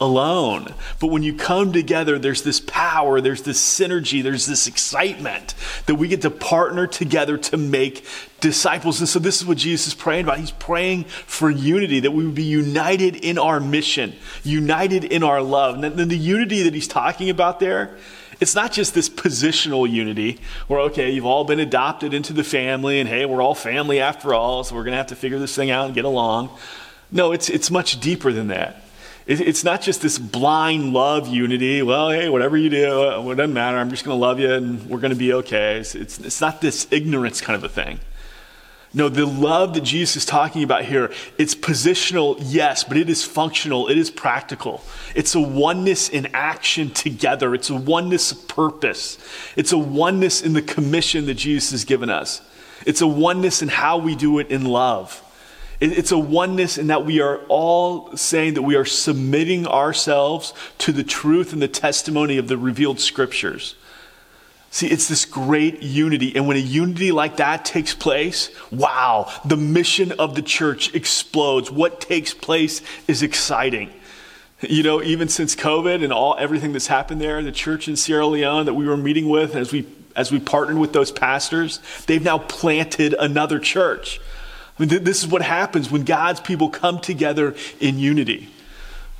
alone. 0.00 0.72
But 1.00 1.08
when 1.08 1.22
you 1.22 1.34
come 1.34 1.72
together, 1.72 2.18
there's 2.18 2.42
this 2.42 2.60
power, 2.60 3.20
there's 3.20 3.42
this 3.42 3.60
synergy, 3.60 4.22
there's 4.22 4.46
this 4.46 4.66
excitement 4.66 5.54
that 5.86 5.96
we 5.96 6.08
get 6.08 6.22
to 6.22 6.30
partner 6.30 6.86
together 6.86 7.36
to 7.36 7.56
make 7.56 8.04
disciples. 8.40 9.00
And 9.00 9.08
so 9.08 9.18
this 9.18 9.40
is 9.40 9.46
what 9.46 9.58
Jesus 9.58 9.88
is 9.88 9.94
praying 9.94 10.24
about. 10.24 10.38
He's 10.38 10.52
praying 10.52 11.04
for 11.04 11.50
unity, 11.50 12.00
that 12.00 12.12
we 12.12 12.24
would 12.24 12.34
be 12.34 12.44
united 12.44 13.16
in 13.16 13.38
our 13.38 13.58
mission, 13.58 14.14
united 14.44 15.04
in 15.04 15.22
our 15.22 15.42
love. 15.42 15.82
And 15.82 15.98
then 15.98 16.08
the 16.08 16.16
unity 16.16 16.62
that 16.62 16.74
he's 16.74 16.88
talking 16.88 17.28
about 17.28 17.58
there, 17.58 17.96
it's 18.40 18.54
not 18.54 18.70
just 18.70 18.94
this 18.94 19.08
positional 19.08 19.90
unity 19.90 20.38
where, 20.68 20.80
okay, 20.80 21.10
you've 21.10 21.26
all 21.26 21.44
been 21.44 21.58
adopted 21.58 22.14
into 22.14 22.32
the 22.32 22.44
family 22.44 23.00
and 23.00 23.08
hey, 23.08 23.26
we're 23.26 23.42
all 23.42 23.56
family 23.56 23.98
after 24.00 24.32
all, 24.32 24.62
so 24.62 24.76
we're 24.76 24.84
going 24.84 24.92
to 24.92 24.98
have 24.98 25.08
to 25.08 25.16
figure 25.16 25.40
this 25.40 25.56
thing 25.56 25.72
out 25.72 25.86
and 25.86 25.94
get 25.94 26.04
along. 26.04 26.50
No, 27.10 27.32
it's, 27.32 27.48
it's 27.48 27.68
much 27.68 27.98
deeper 27.98 28.32
than 28.32 28.48
that. 28.48 28.84
It's 29.28 29.62
not 29.62 29.82
just 29.82 30.00
this 30.00 30.18
blind 30.18 30.94
love 30.94 31.28
unity. 31.28 31.82
Well, 31.82 32.08
hey, 32.08 32.30
whatever 32.30 32.56
you 32.56 32.70
do, 32.70 33.02
uh, 33.02 33.28
it 33.28 33.34
doesn't 33.34 33.52
matter. 33.52 33.76
I'm 33.76 33.90
just 33.90 34.02
going 34.02 34.18
to 34.18 34.18
love 34.18 34.40
you 34.40 34.50
and 34.50 34.88
we're 34.88 35.00
going 35.00 35.12
to 35.12 35.18
be 35.18 35.34
okay. 35.34 35.76
It's, 35.76 35.94
it's, 35.94 36.18
it's 36.18 36.40
not 36.40 36.62
this 36.62 36.88
ignorance 36.90 37.42
kind 37.42 37.54
of 37.54 37.62
a 37.62 37.68
thing. 37.68 38.00
No, 38.94 39.10
the 39.10 39.26
love 39.26 39.74
that 39.74 39.82
Jesus 39.82 40.16
is 40.16 40.24
talking 40.24 40.62
about 40.62 40.86
here, 40.86 41.12
it's 41.36 41.54
positional, 41.54 42.38
yes, 42.40 42.84
but 42.84 42.96
it 42.96 43.10
is 43.10 43.22
functional, 43.22 43.88
it 43.88 43.98
is 43.98 44.10
practical. 44.10 44.82
It's 45.14 45.34
a 45.34 45.40
oneness 45.40 46.08
in 46.08 46.28
action 46.32 46.88
together, 46.90 47.54
it's 47.54 47.68
a 47.68 47.74
oneness 47.74 48.32
of 48.32 48.48
purpose, 48.48 49.18
it's 49.56 49.72
a 49.72 49.78
oneness 49.78 50.40
in 50.40 50.54
the 50.54 50.62
commission 50.62 51.26
that 51.26 51.34
Jesus 51.34 51.72
has 51.72 51.84
given 51.84 52.08
us, 52.08 52.40
it's 52.86 53.02
a 53.02 53.06
oneness 53.06 53.60
in 53.60 53.68
how 53.68 53.98
we 53.98 54.16
do 54.16 54.38
it 54.38 54.50
in 54.50 54.64
love. 54.64 55.22
It's 55.80 56.10
a 56.10 56.18
oneness 56.18 56.76
in 56.76 56.88
that 56.88 57.04
we 57.04 57.20
are 57.20 57.38
all 57.48 58.16
saying 58.16 58.54
that 58.54 58.62
we 58.62 58.74
are 58.74 58.84
submitting 58.84 59.66
ourselves 59.66 60.52
to 60.78 60.90
the 60.90 61.04
truth 61.04 61.52
and 61.52 61.62
the 61.62 61.68
testimony 61.68 62.36
of 62.36 62.48
the 62.48 62.58
revealed 62.58 62.98
scriptures. 62.98 63.76
See, 64.70 64.88
it's 64.88 65.08
this 65.08 65.24
great 65.24 65.82
unity. 65.82 66.34
And 66.34 66.46
when 66.48 66.56
a 66.56 66.60
unity 66.60 67.12
like 67.12 67.36
that 67.36 67.64
takes 67.64 67.94
place, 67.94 68.50
wow, 68.72 69.32
the 69.44 69.56
mission 69.56 70.12
of 70.12 70.34
the 70.34 70.42
church 70.42 70.94
explodes. 70.94 71.70
What 71.70 72.00
takes 72.00 72.34
place 72.34 72.82
is 73.06 73.22
exciting. 73.22 73.90
You 74.60 74.82
know, 74.82 75.00
even 75.00 75.28
since 75.28 75.54
COVID 75.54 76.02
and 76.02 76.12
all 76.12 76.36
everything 76.38 76.72
that's 76.72 76.88
happened 76.88 77.20
there, 77.20 77.40
the 77.42 77.52
church 77.52 77.86
in 77.86 77.94
Sierra 77.96 78.26
Leone 78.26 78.66
that 78.66 78.74
we 78.74 78.86
were 78.86 78.96
meeting 78.96 79.28
with 79.28 79.54
as 79.54 79.72
we 79.72 79.86
as 80.16 80.32
we 80.32 80.40
partnered 80.40 80.78
with 80.78 80.92
those 80.92 81.12
pastors, 81.12 81.78
they've 82.06 82.24
now 82.24 82.38
planted 82.38 83.14
another 83.20 83.60
church. 83.60 84.20
I 84.78 84.82
mean, 84.82 84.90
th- 84.90 85.02
this 85.02 85.22
is 85.22 85.28
what 85.28 85.42
happens 85.42 85.90
when 85.90 86.04
God's 86.04 86.40
people 86.40 86.70
come 86.70 87.00
together 87.00 87.56
in 87.80 87.98
unity. 87.98 88.48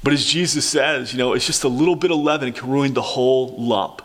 But 0.03 0.13
as 0.13 0.25
Jesus 0.25 0.65
says, 0.65 1.13
you 1.13 1.19
know, 1.19 1.33
it's 1.33 1.47
just 1.47 1.65
a 1.65 1.69
little 1.69 1.97
bit 1.97 2.13
of 2.13 2.19
leaven 2.19 2.53
can 2.53 2.71
ruin 2.71 2.95
the 2.95 3.03
whole 3.03 3.57
lump. 3.59 4.03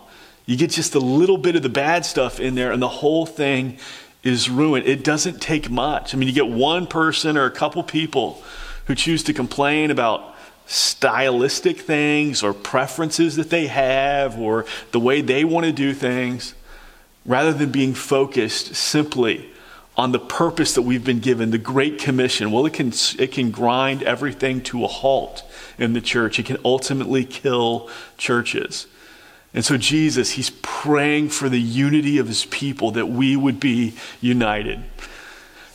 You 0.47 0.57
get 0.57 0.71
just 0.71 0.95
a 0.95 0.99
little 0.99 1.37
bit 1.37 1.55
of 1.55 1.61
the 1.61 1.69
bad 1.69 2.05
stuff 2.05 2.39
in 2.39 2.55
there, 2.55 2.71
and 2.71 2.81
the 2.81 2.87
whole 2.87 3.25
thing 3.25 3.77
is 4.23 4.49
ruined. 4.49 4.87
It 4.87 5.03
doesn't 5.03 5.41
take 5.41 5.69
much. 5.69 6.13
I 6.13 6.17
mean, 6.17 6.27
you 6.27 6.33
get 6.33 6.47
one 6.47 6.87
person 6.87 7.37
or 7.37 7.45
a 7.45 7.51
couple 7.51 7.83
people 7.83 8.41
who 8.85 8.95
choose 8.95 9.23
to 9.23 9.33
complain 9.33 9.91
about 9.91 10.35
stylistic 10.65 11.79
things 11.79 12.41
or 12.41 12.53
preferences 12.53 13.35
that 13.35 13.49
they 13.49 13.67
have 13.67 14.39
or 14.39 14.65
the 14.91 14.99
way 14.99 15.21
they 15.21 15.43
want 15.43 15.65
to 15.65 15.71
do 15.71 15.93
things, 15.93 16.55
rather 17.25 17.53
than 17.53 17.69
being 17.71 17.93
focused 17.93 18.75
simply 18.75 19.49
on 19.95 20.11
the 20.11 20.19
purpose 20.19 20.73
that 20.73 20.81
we've 20.81 21.03
been 21.03 21.19
given, 21.19 21.51
the 21.51 21.57
Great 21.57 21.99
Commission, 21.99 22.51
well, 22.51 22.65
it 22.65 22.73
can, 22.73 22.91
it 23.19 23.31
can 23.31 23.51
grind 23.51 24.01
everything 24.03 24.61
to 24.61 24.83
a 24.83 24.87
halt 24.87 25.43
in 25.77 25.93
the 25.93 26.01
church. 26.01 26.39
It 26.39 26.45
can 26.45 26.57
ultimately 26.65 27.25
kill 27.25 27.89
churches. 28.17 28.87
And 29.53 29.63
so, 29.63 29.77
Jesus, 29.77 30.31
he's 30.31 30.49
praying 30.61 31.29
for 31.29 31.47
the 31.47 31.61
unity 31.61 32.17
of 32.17 32.27
his 32.27 32.45
people, 32.45 32.91
that 32.91 33.07
we 33.07 33.35
would 33.35 33.59
be 33.59 33.93
united. 34.19 34.83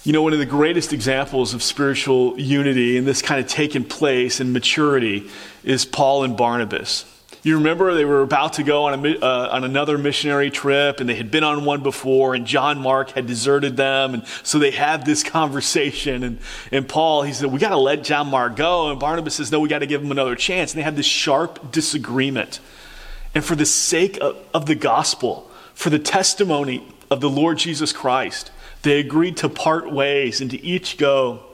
You 0.02 0.12
know, 0.12 0.22
one 0.22 0.32
of 0.32 0.40
the 0.40 0.46
greatest 0.46 0.92
examples 0.92 1.54
of 1.54 1.62
spiritual 1.62 2.38
unity 2.40 2.96
and 2.98 3.06
this 3.06 3.22
kind 3.22 3.40
of 3.40 3.46
taking 3.46 3.84
place 3.84 4.40
in 4.40 4.52
maturity 4.52 5.30
is 5.62 5.84
Paul 5.84 6.24
and 6.24 6.36
Barnabas. 6.36 7.04
You 7.48 7.56
remember 7.56 7.94
they 7.94 8.04
were 8.04 8.20
about 8.20 8.52
to 8.54 8.62
go 8.62 8.84
on, 8.84 9.06
a, 9.06 9.18
uh, 9.20 9.48
on 9.52 9.64
another 9.64 9.96
missionary 9.96 10.50
trip 10.50 11.00
and 11.00 11.08
they 11.08 11.14
had 11.14 11.30
been 11.30 11.44
on 11.44 11.64
one 11.64 11.82
before 11.82 12.34
and 12.34 12.46
John 12.46 12.78
Mark 12.78 13.12
had 13.12 13.26
deserted 13.26 13.74
them. 13.74 14.12
And 14.12 14.26
so 14.42 14.58
they 14.58 14.70
had 14.70 15.06
this 15.06 15.22
conversation. 15.38 16.24
And, 16.24 16.40
and 16.70 16.86
Paul, 16.86 17.22
he 17.22 17.32
said, 17.32 17.50
We 17.50 17.58
got 17.58 17.70
to 17.70 17.78
let 17.78 18.04
John 18.04 18.28
Mark 18.28 18.54
go. 18.54 18.90
And 18.90 19.00
Barnabas 19.00 19.36
says, 19.36 19.50
No, 19.50 19.60
we 19.60 19.70
got 19.70 19.78
to 19.78 19.86
give 19.86 20.02
him 20.02 20.10
another 20.10 20.36
chance. 20.36 20.74
And 20.74 20.78
they 20.78 20.82
had 20.82 20.94
this 20.94 21.06
sharp 21.06 21.72
disagreement. 21.72 22.60
And 23.34 23.42
for 23.42 23.54
the 23.54 23.64
sake 23.64 24.18
of, 24.20 24.36
of 24.52 24.66
the 24.66 24.74
gospel, 24.74 25.50
for 25.72 25.88
the 25.88 25.98
testimony 25.98 26.86
of 27.10 27.22
the 27.22 27.30
Lord 27.30 27.56
Jesus 27.56 27.94
Christ, 27.94 28.50
they 28.82 29.00
agreed 29.00 29.38
to 29.38 29.48
part 29.48 29.90
ways 29.90 30.42
and 30.42 30.50
to 30.50 30.62
each 30.62 30.98
go 30.98 31.44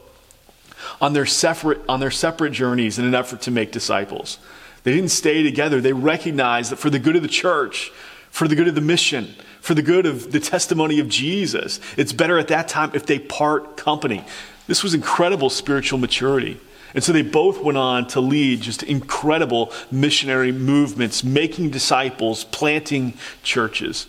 on 1.00 1.12
their 1.12 1.24
separate, 1.24 1.82
on 1.88 2.00
their 2.00 2.10
separate 2.10 2.50
journeys 2.50 2.98
in 2.98 3.04
an 3.04 3.14
effort 3.14 3.42
to 3.42 3.52
make 3.52 3.70
disciples. 3.70 4.40
They 4.84 4.94
didn't 4.94 5.10
stay 5.10 5.42
together. 5.42 5.80
They 5.80 5.92
recognized 5.92 6.70
that 6.70 6.76
for 6.76 6.90
the 6.90 6.98
good 6.98 7.16
of 7.16 7.22
the 7.22 7.28
church, 7.28 7.90
for 8.30 8.46
the 8.46 8.54
good 8.54 8.68
of 8.68 8.74
the 8.74 8.80
mission, 8.80 9.34
for 9.60 9.74
the 9.74 9.82
good 9.82 10.06
of 10.06 10.30
the 10.30 10.40
testimony 10.40 11.00
of 11.00 11.08
Jesus, 11.08 11.80
it's 11.96 12.12
better 12.12 12.38
at 12.38 12.48
that 12.48 12.68
time 12.68 12.90
if 12.94 13.06
they 13.06 13.18
part 13.18 13.76
company. 13.76 14.24
This 14.66 14.82
was 14.82 14.94
incredible 14.94 15.50
spiritual 15.50 15.98
maturity. 15.98 16.60
And 16.94 17.02
so 17.02 17.12
they 17.12 17.22
both 17.22 17.60
went 17.60 17.76
on 17.76 18.06
to 18.08 18.20
lead 18.20 18.60
just 18.60 18.82
incredible 18.82 19.72
missionary 19.90 20.52
movements, 20.52 21.24
making 21.24 21.70
disciples, 21.70 22.44
planting 22.44 23.14
churches. 23.42 24.06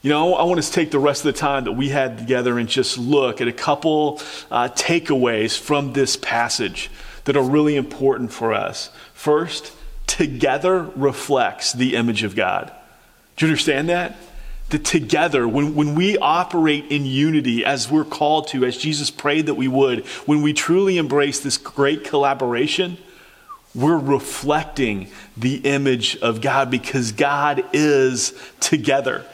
You 0.00 0.10
know, 0.10 0.34
I 0.34 0.44
want 0.44 0.62
to 0.62 0.72
take 0.72 0.90
the 0.92 0.98
rest 0.98 1.24
of 1.24 1.34
the 1.34 1.38
time 1.38 1.64
that 1.64 1.72
we 1.72 1.88
had 1.88 2.18
together 2.18 2.58
and 2.58 2.68
just 2.68 2.98
look 2.98 3.40
at 3.40 3.48
a 3.48 3.52
couple 3.52 4.20
uh, 4.50 4.68
takeaways 4.68 5.58
from 5.58 5.92
this 5.92 6.16
passage 6.16 6.88
that 7.24 7.36
are 7.36 7.42
really 7.42 7.76
important 7.76 8.32
for 8.32 8.54
us. 8.54 8.90
First, 9.12 9.72
together 10.18 10.90
reflects 10.96 11.72
the 11.72 11.94
image 11.94 12.24
of 12.24 12.34
God. 12.34 12.72
Do 13.36 13.46
you 13.46 13.52
understand 13.52 13.88
that? 13.88 14.16
That 14.70 14.84
together, 14.84 15.46
when, 15.46 15.76
when 15.76 15.94
we 15.94 16.18
operate 16.18 16.86
in 16.90 17.06
unity 17.06 17.64
as 17.64 17.88
we're 17.88 18.04
called 18.04 18.48
to, 18.48 18.64
as 18.64 18.76
Jesus 18.76 19.12
prayed 19.12 19.46
that 19.46 19.54
we 19.54 19.68
would, 19.68 20.04
when 20.26 20.42
we 20.42 20.52
truly 20.52 20.98
embrace 20.98 21.38
this 21.38 21.56
great 21.56 22.02
collaboration, 22.02 22.98
we're 23.76 23.96
reflecting 23.96 25.08
the 25.36 25.58
image 25.58 26.16
of 26.16 26.40
God 26.40 26.68
because 26.68 27.12
God 27.12 27.64
is 27.72 28.32
together. 28.58 29.24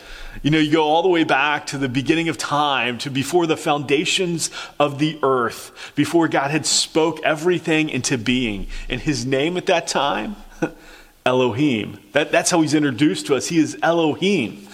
You 0.43 0.50
know, 0.50 0.59
you 0.59 0.71
go 0.71 0.85
all 0.85 1.03
the 1.03 1.09
way 1.09 1.25
back 1.25 1.69
to 1.69 1.79
the 1.79 1.88
beginning 1.88 2.29
of 2.29 2.37
time, 2.37 2.99
to 2.99 3.11
before 3.11 3.47
the 3.47 3.57
foundations 3.57 4.50
of 4.79 4.99
the 4.99 5.19
earth, 5.23 5.93
before 5.95 6.29
God 6.29 6.50
had 6.50 6.67
spoke 6.67 7.23
everything 7.25 7.88
into 7.88 8.19
being. 8.19 8.67
And 8.91 9.00
his 9.00 9.25
name 9.25 9.57
at 9.57 9.64
that 9.67 9.87
time 9.87 10.37
Elohim. 11.26 11.99
That, 12.12 12.30
that's 12.30 12.50
how 12.50 12.61
he's 12.61 12.75
introduced 12.75 13.26
to 13.26 13.37
us. 13.37 13.47
He 13.47 13.59
is 13.59 13.78
Elohim. 13.83 14.66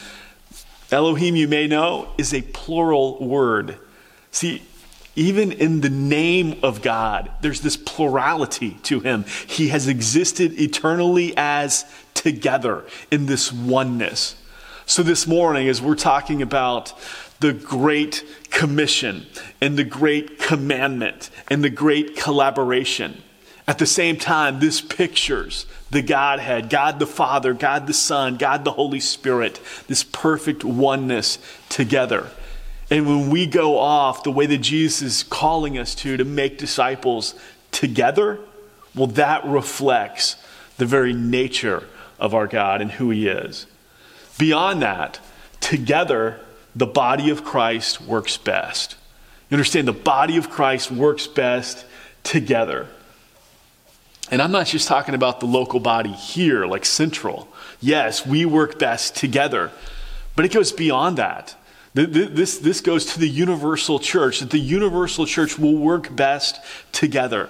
Elohim, 0.90 1.36
you 1.36 1.46
may 1.46 1.66
know, 1.66 2.08
is 2.18 2.34
a 2.34 2.42
plural 2.42 3.24
word. 3.24 3.78
See, 4.32 4.62
even 5.16 5.52
in 5.52 5.80
the 5.80 5.90
name 5.90 6.58
of 6.62 6.82
God, 6.82 7.30
there's 7.40 7.60
this 7.60 7.76
plurality 7.76 8.78
to 8.84 9.00
him. 9.00 9.24
He 9.46 9.68
has 9.68 9.86
existed 9.86 10.58
eternally 10.60 11.34
as 11.36 11.84
together 12.14 12.84
in 13.10 13.26
this 13.26 13.52
oneness. 13.52 14.36
So, 14.86 15.02
this 15.02 15.26
morning, 15.26 15.68
as 15.68 15.80
we're 15.80 15.94
talking 15.94 16.42
about 16.42 16.92
the 17.40 17.52
Great 17.52 18.24
Commission 18.50 19.26
and 19.60 19.76
the 19.76 19.84
Great 19.84 20.38
Commandment 20.38 21.30
and 21.48 21.62
the 21.62 21.70
Great 21.70 22.16
Collaboration, 22.16 23.22
at 23.70 23.78
the 23.78 23.86
same 23.86 24.16
time, 24.16 24.58
this 24.58 24.80
pictures 24.80 25.64
the 25.92 26.02
Godhead, 26.02 26.70
God 26.70 26.98
the 26.98 27.06
Father, 27.06 27.54
God 27.54 27.86
the 27.86 27.94
Son, 27.94 28.36
God 28.36 28.64
the 28.64 28.72
Holy 28.72 28.98
Spirit, 28.98 29.60
this 29.86 30.02
perfect 30.02 30.64
oneness 30.64 31.38
together. 31.68 32.26
And 32.90 33.06
when 33.06 33.30
we 33.30 33.46
go 33.46 33.78
off 33.78 34.24
the 34.24 34.32
way 34.32 34.46
that 34.46 34.58
Jesus 34.58 35.02
is 35.02 35.22
calling 35.22 35.78
us 35.78 35.94
to, 35.94 36.16
to 36.16 36.24
make 36.24 36.58
disciples 36.58 37.36
together, 37.70 38.40
well, 38.92 39.06
that 39.06 39.44
reflects 39.44 40.34
the 40.76 40.86
very 40.86 41.12
nature 41.12 41.84
of 42.18 42.34
our 42.34 42.48
God 42.48 42.82
and 42.82 42.90
who 42.90 43.10
He 43.10 43.28
is. 43.28 43.66
Beyond 44.36 44.82
that, 44.82 45.20
together, 45.60 46.40
the 46.74 46.86
body 46.86 47.30
of 47.30 47.44
Christ 47.44 48.00
works 48.00 48.36
best. 48.36 48.96
You 49.48 49.54
understand, 49.54 49.86
the 49.86 49.92
body 49.92 50.38
of 50.38 50.50
Christ 50.50 50.90
works 50.90 51.28
best 51.28 51.86
together. 52.24 52.88
And 54.30 54.40
I'm 54.40 54.52
not 54.52 54.66
just 54.66 54.86
talking 54.86 55.14
about 55.14 55.40
the 55.40 55.46
local 55.46 55.80
body 55.80 56.12
here, 56.12 56.64
like 56.66 56.84
Central. 56.84 57.48
Yes, 57.80 58.24
we 58.24 58.44
work 58.44 58.78
best 58.78 59.16
together, 59.16 59.72
but 60.36 60.44
it 60.44 60.52
goes 60.52 60.70
beyond 60.70 61.18
that. 61.18 61.56
This, 61.94 62.58
this 62.58 62.80
goes 62.80 63.06
to 63.06 63.18
the 63.18 63.28
universal 63.28 63.98
church, 63.98 64.38
that 64.38 64.50
the 64.50 64.58
universal 64.60 65.26
church 65.26 65.58
will 65.58 65.76
work 65.76 66.14
best 66.14 66.60
together. 66.92 67.48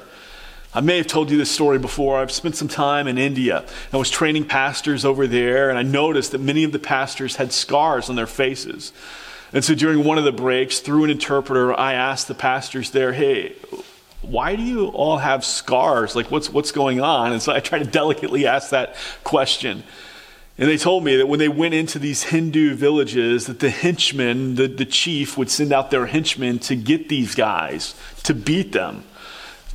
I 0.73 0.81
may 0.81 0.97
have 0.97 1.09
told 1.09 1.31
you 1.31 1.37
this 1.37 1.51
story 1.51 1.79
before. 1.79 2.19
I've 2.19 2.31
spent 2.31 2.57
some 2.57 2.69
time 2.69 3.07
in 3.07 3.19
India. 3.19 3.67
I 3.93 3.97
was 3.99 4.09
training 4.09 4.47
pastors 4.47 5.05
over 5.05 5.27
there, 5.27 5.69
and 5.69 5.79
I 5.79 5.83
noticed 5.83 6.33
that 6.33 6.41
many 6.41 6.65
of 6.65 6.73
the 6.73 6.79
pastors 6.79 7.37
had 7.37 7.53
scars 7.53 8.09
on 8.09 8.17
their 8.17 8.27
faces. 8.27 8.93
And 9.53 9.65
so 9.65 9.75
during 9.75 10.05
one 10.05 10.17
of 10.17 10.25
the 10.25 10.33
breaks, 10.33 10.79
through 10.79 11.05
an 11.05 11.11
interpreter, 11.11 11.79
I 11.79 11.95
asked 11.95 12.29
the 12.29 12.35
pastors 12.35 12.93
there, 12.93 13.13
hey, 13.13 13.57
why 14.31 14.57
do 14.57 14.63
you 14.63 14.87
all 14.89 15.19
have 15.19 15.45
scars? 15.45 16.15
Like, 16.15 16.31
what's, 16.31 16.51
what's 16.51 16.73
going 16.73 17.01
on? 17.01 17.33
And 17.33 17.43
so 17.43 17.53
I 17.53 17.61
tried 17.61 17.81
to 17.81 17.91
delicately 17.91 18.47
ask 18.47 18.71
that 18.71 18.95
question. 19.25 19.83
And 20.59 20.69
they 20.69 20.77
told 20.77 21.05
me 21.05 21.17
that 21.17 21.27
when 21.27 21.39
they 21.39 21.49
went 21.49 21.75
into 21.75 21.99
these 21.99 22.25
Hindu 22.25 22.75
villages, 22.75 23.47
that 23.47 23.61
the 23.61 23.71
henchmen, 23.71 24.57
the, 24.57 24.69
the 24.69 24.85
chief, 24.85 25.39
would 25.39 25.51
send 25.51 25.73
out 25.73 25.91
their 25.91 26.07
henchmen 26.07 26.59
to 26.61 26.77
get 26.77 27.09
these 27.09 27.35
guys, 27.35 27.95
to 28.25 28.35
beat 28.35 28.73
them 28.73 29.05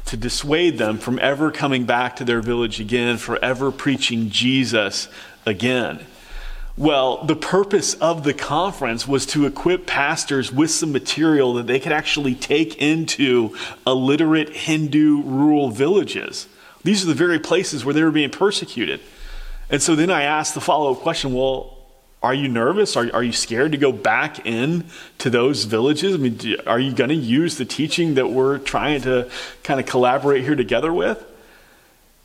to 0.06 0.18
dissuade 0.18 0.78
them 0.78 0.98
from 0.98 1.20
ever 1.20 1.52
coming 1.52 1.86
back 1.86 2.16
to 2.18 2.24
their 2.24 2.42
village 2.42 2.80
again, 2.80 3.18
forever 3.18 3.72
preaching 3.72 4.30
Jesus 4.30 5.08
again. 5.46 6.06
Well, 6.78 7.24
the 7.24 7.38
purpose 7.38 7.94
of 7.96 8.24
the 8.26 8.34
conference 8.34 9.08
was 9.08 9.26
to 9.28 9.46
equip 9.46 9.86
pastors 9.86 10.52
with 10.52 10.72
some 10.72 10.92
material 10.92 11.54
that 11.54 11.68
they 11.68 11.80
could 11.80 11.94
actually 11.94 12.36
take 12.36 12.82
into 12.82 13.56
illiterate 13.88 14.50
Hindu 14.50 15.22
rural 15.22 15.70
villages. 15.70 16.48
These 16.84 17.04
are 17.04 17.08
the 17.08 17.14
very 17.14 17.40
places 17.40 17.86
where 17.86 17.94
they 17.94 18.04
were 18.04 18.12
being 18.12 18.30
persecuted. 18.30 19.00
And 19.70 19.82
so 19.82 19.96
then 19.96 20.12
I 20.12 20.24
asked 20.24 20.54
the 20.54 20.62
follow 20.62 20.92
up 20.92 21.00
question 21.00 21.34
well, 21.34 21.72
are 22.22 22.34
you 22.34 22.50
nervous? 22.50 22.98
Are, 22.98 23.10
are 23.14 23.24
you 23.24 23.32
scared 23.32 23.72
to 23.72 23.78
go 23.78 23.92
back 23.92 24.46
in 24.46 24.86
to 25.20 25.30
those 25.30 25.64
villages? 25.64 26.14
I 26.14 26.18
mean, 26.18 26.36
do, 26.36 26.58
are 26.68 26.80
you 26.80 26.92
going 26.92 27.10
to 27.10 27.16
use 27.16 27.58
the 27.58 27.66
teaching 27.66 28.16
that 28.16 28.32
we're 28.32 28.58
trying 28.58 29.02
to 29.02 29.30
kind 29.64 29.80
of 29.80 29.86
collaborate 29.86 30.44
here 30.44 30.56
together 30.56 30.92
with? 30.92 31.24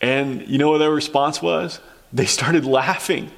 And 0.01 0.49
you 0.49 0.59
know 0.59 0.71
what 0.71 0.79
their 0.79 0.91
response 0.91 1.41
was? 1.41 1.79
They 2.13 2.25
started 2.25 2.65
laughing. 2.65 3.31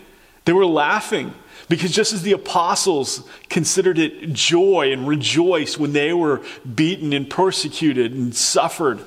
They 0.44 0.52
were 0.52 0.66
laughing 0.66 1.34
because 1.68 1.92
just 1.92 2.12
as 2.12 2.22
the 2.22 2.32
apostles 2.32 3.28
considered 3.48 3.98
it 3.98 4.32
joy 4.32 4.92
and 4.92 5.06
rejoiced 5.06 5.78
when 5.78 5.92
they 5.92 6.12
were 6.12 6.42
beaten 6.74 7.12
and 7.12 7.28
persecuted 7.28 8.12
and 8.12 8.34
suffered 8.34 9.00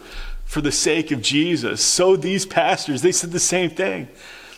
for 0.45 0.61
the 0.61 0.71
sake 0.71 1.11
of 1.11 1.21
Jesus, 1.21 1.83
so 1.83 2.15
these 2.15 2.45
pastors, 2.45 3.01
they 3.01 3.11
said 3.11 3.31
the 3.31 3.39
same 3.39 3.69
thing. 3.69 4.07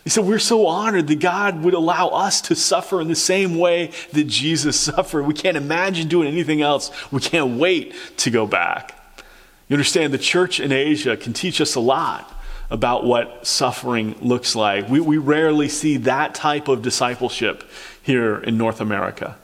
He 0.03 0.09
said, 0.09 0.25
We're 0.25 0.39
so 0.39 0.67
honored 0.67 1.07
that 1.07 1.19
God 1.19 1.63
would 1.63 1.73
allow 1.73 2.07
us 2.07 2.39
to 2.43 2.55
suffer 2.55 3.01
in 3.01 3.09
the 3.09 3.15
same 3.15 3.57
way 3.57 3.91
that 4.13 4.25
Jesus 4.25 4.79
suffered. 4.79 5.23
We 5.23 5.33
can't 5.33 5.57
imagine 5.57 6.07
doing 6.07 6.29
anything 6.29 6.61
else. 6.61 6.91
We 7.11 7.19
can't 7.19 7.59
wait 7.59 7.93
to 8.17 8.29
go 8.29 8.47
back. 8.47 8.93
You 9.67 9.73
understand, 9.73 10.13
the 10.13 10.17
church 10.17 10.61
in 10.61 10.71
Asia 10.71 11.17
can 11.17 11.33
teach 11.33 11.59
us 11.59 11.75
a 11.75 11.81
lot 11.81 12.33
about 12.69 13.05
what 13.05 13.47
suffering 13.47 14.15
looks 14.21 14.55
like. 14.55 14.89
We, 14.89 14.99
we 14.99 15.17
rarely 15.17 15.69
see 15.69 15.97
that 15.97 16.35
type 16.35 16.67
of 16.67 16.81
discipleship 16.81 17.63
here 18.01 18.37
in 18.37 18.57
North 18.57 18.81
America. 18.81 19.37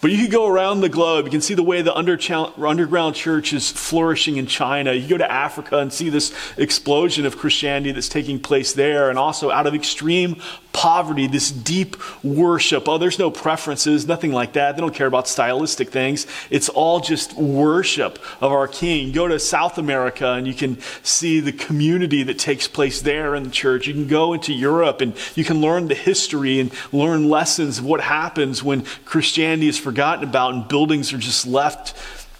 But 0.00 0.10
you 0.10 0.22
could 0.22 0.30
go 0.30 0.46
around 0.46 0.82
the 0.82 0.90
globe. 0.90 1.24
You 1.24 1.30
can 1.30 1.40
see 1.40 1.54
the 1.54 1.62
way 1.62 1.80
the 1.80 1.94
underground 1.94 3.16
church 3.16 3.52
is 3.54 3.70
flourishing 3.70 4.36
in 4.36 4.46
China. 4.46 4.92
You 4.92 5.08
go 5.08 5.16
to 5.16 5.30
Africa 5.30 5.78
and 5.78 5.90
see 5.90 6.10
this 6.10 6.34
explosion 6.58 7.24
of 7.24 7.38
Christianity 7.38 7.92
that's 7.92 8.08
taking 8.08 8.38
place 8.38 8.74
there. 8.74 9.08
And 9.08 9.18
also 9.18 9.50
out 9.50 9.66
of 9.66 9.74
extreme 9.74 10.40
poverty, 10.76 11.26
this 11.26 11.50
deep 11.50 11.96
worship. 12.22 12.86
Oh, 12.86 12.98
there's 12.98 13.18
no 13.18 13.30
preferences, 13.30 14.06
nothing 14.06 14.30
like 14.30 14.52
that. 14.52 14.76
They 14.76 14.82
don't 14.82 14.94
care 14.94 15.06
about 15.06 15.26
stylistic 15.26 15.88
things. 15.88 16.26
It's 16.50 16.68
all 16.68 17.00
just 17.00 17.32
worship 17.32 18.18
of 18.42 18.52
our 18.52 18.68
King. 18.68 19.10
Go 19.10 19.26
to 19.26 19.38
South 19.38 19.78
America 19.78 20.32
and 20.32 20.46
you 20.46 20.52
can 20.52 20.78
see 21.02 21.40
the 21.40 21.52
community 21.52 22.22
that 22.24 22.38
takes 22.38 22.68
place 22.68 23.00
there 23.00 23.34
in 23.34 23.44
the 23.44 23.50
church. 23.50 23.86
You 23.86 23.94
can 23.94 24.06
go 24.06 24.34
into 24.34 24.52
Europe 24.52 25.00
and 25.00 25.16
you 25.34 25.44
can 25.44 25.62
learn 25.62 25.88
the 25.88 25.94
history 25.94 26.60
and 26.60 26.70
learn 26.92 27.30
lessons 27.30 27.78
of 27.78 27.86
what 27.86 28.02
happens 28.02 28.62
when 28.62 28.84
Christianity 29.06 29.68
is 29.68 29.78
forgotten 29.78 30.28
about 30.28 30.52
and 30.52 30.68
buildings 30.68 31.10
are 31.14 31.18
just 31.18 31.46
left 31.46 31.94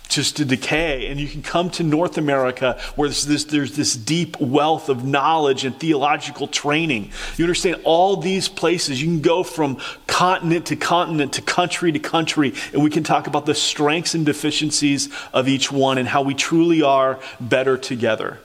just 0.09 0.37
to 0.37 0.45
decay. 0.45 1.09
And 1.09 1.19
you 1.19 1.29
can 1.29 1.43
come 1.43 1.71
to 1.71 1.83
North 1.83 2.19
America 2.19 2.79
where 2.95 3.09
there's 3.09 3.27
this, 3.27 3.45
there's 3.45 3.77
this 3.77 3.97
deep 3.97 4.39
wealth 4.41 4.89
of 4.89 5.05
knowledge 5.05 5.65
and 5.65 5.79
theological 5.79 6.47
training. 6.47 7.11
You 7.37 7.45
understand 7.45 7.81
all 7.85 8.17
these 8.17 8.49
places. 8.49 9.01
You 9.03 9.09
can 9.09 9.21
go 9.21 9.43
from 9.43 9.79
continent 10.07 10.67
to 10.67 10.77
continent 10.77 11.33
to 11.35 11.43
country 11.43 11.93
to 11.93 11.99
country, 11.99 12.55
and 12.73 12.83
we 12.83 12.91
can 12.91 13.03
talk 13.03 13.27
about 13.27 13.47
the 13.47 13.55
strengths 13.55 14.15
and 14.15 14.25
deficiencies 14.25 15.09
of 15.33 15.49
each 15.49 15.71
one 15.71 15.99
and 15.99 16.09
how 16.09 16.23
we 16.23 16.35
truly 16.35 16.83
are 16.83 17.19
better 17.41 17.77
together. 17.77 18.39